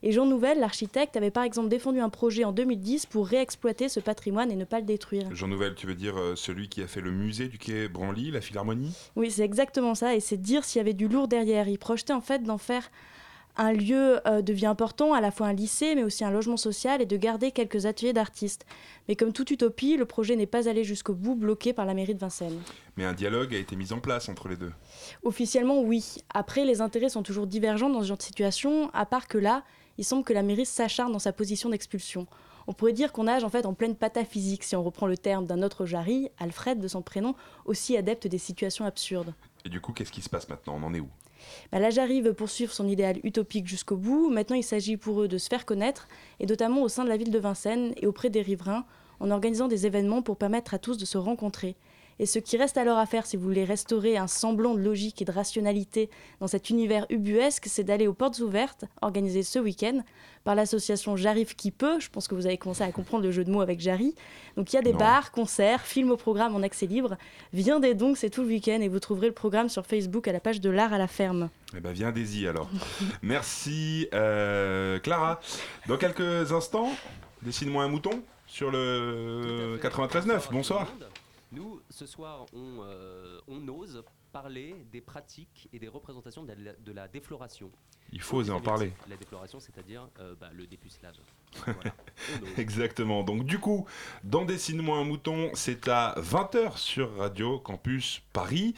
[0.07, 4.01] Et Jean Nouvel, l'architecte, avait par exemple défendu un projet en 2010 pour réexploiter ce
[4.01, 5.35] patrimoine et ne pas le détruire.
[5.35, 8.31] Jean Nouvel, tu veux dire euh, celui qui a fait le musée du quai Branly,
[8.31, 8.95] la Philharmonie?
[9.17, 11.69] Oui, c'est exactement ça, et c'est dire s'il y avait du lourd derrière.
[11.69, 12.91] Il projetait en fait d'en faire
[13.57, 16.59] un lieu euh, de vie important, à la fois un lycée, mais aussi un logement
[16.59, 18.67] social, et de garder quelques ateliers d'artistes.
[19.09, 22.15] Mais comme toute utopie, le projet n'est pas allé jusqu'au bout, bloqué par la mairie
[22.15, 22.61] de Vincennes.
[22.99, 24.73] Mais un dialogue a été mis en place entre les deux.
[25.23, 26.17] Officiellement, oui.
[26.29, 29.65] Après, les intérêts sont toujours divergents dans ce genre de situation, à part que là,
[29.99, 32.27] il semble que la mairie s'acharne dans sa position d'expulsion.
[32.67, 35.47] On pourrait dire qu'on nage en fait en pleine pataphysique, si on reprend le terme
[35.47, 37.35] d'un autre Jarry, Alfred de son prénom,
[37.65, 39.35] aussi adepte des situations absurdes.
[39.65, 40.79] Et du coup, qu'est-ce qui se passe maintenant?
[40.81, 41.09] On en est où?
[41.73, 44.31] Bah, la Jarry veut poursuivre son idéal utopique jusqu'au bout.
[44.31, 46.09] Maintenant, il s'agit pour eux de se faire connaître,
[46.41, 48.87] et notamment au sein de la ville de Vincennes et auprès des riverains,
[49.21, 51.77] en organisant des événements pour permettre à tous de se rencontrer.
[52.19, 55.21] Et ce qui reste alors à faire si vous voulez restaurer un semblant de logique
[55.23, 56.11] et de rationalité
[56.41, 60.01] dans cet univers ubuesque, c'est d'aller aux portes ouvertes, organisées ce week-end
[60.45, 61.99] par l'association J'arrive qui peut.
[62.01, 64.15] Je pense que vous avez commencé à comprendre le jeu de mots avec Jarry.
[64.57, 64.99] Donc il y a des Non.
[64.99, 67.17] bars, concerts, films au programme en accès libre.
[67.53, 70.41] Viendez donc, c'est tout le week-end et vous trouverez le programme sur Facebook à la
[70.41, 71.49] page de l'art à la ferme.
[71.77, 72.69] Eh ben, viens y alors.
[73.23, 75.41] Merci euh, Clara.
[75.89, 76.91] Dans quelques instants,
[77.43, 80.53] dessine-moi un mouton sur le 93.9.
[80.53, 80.87] Bonsoir.
[81.55, 84.03] Nous, ce soir, on, euh, on ose
[84.33, 87.71] parler des pratiques et des représentations de la, de la défloration.
[88.13, 88.93] Il faut oser en parler.
[89.09, 91.17] La défloration, c'est-à-dire euh, bah, le dépucelage.
[91.65, 91.95] Voilà.
[92.59, 93.23] Exactement.
[93.23, 93.87] Donc du coup,
[94.25, 98.75] dans Dessine-moi un mouton, c'est à 20h sur Radio Campus Paris.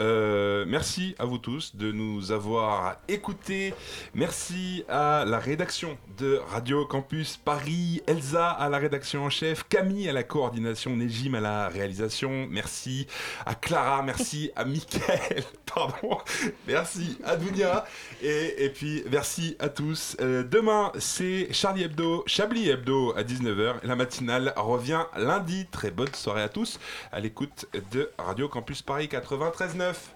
[0.00, 3.74] Euh, merci à vous tous de nous avoir écoutés.
[4.14, 10.08] Merci à la rédaction de Radio Campus Paris, Elsa à la rédaction en chef, Camille
[10.08, 12.46] à la coordination, Nejim à la réalisation.
[12.48, 13.08] Merci
[13.44, 15.42] à Clara, merci à Mickaël,
[15.74, 16.18] pardon,
[16.66, 17.84] merci à Dounia
[18.22, 20.16] et, et puis merci à tous.
[20.20, 23.76] Euh, demain, c'est Charlie Hebdo, Chablis Hebdo à 19h.
[23.82, 25.66] La matinale revient lundi.
[25.70, 26.78] Très bonne soirée à tous
[27.10, 30.10] à l'écoute de Radio Campus Paris 93.9 neuf.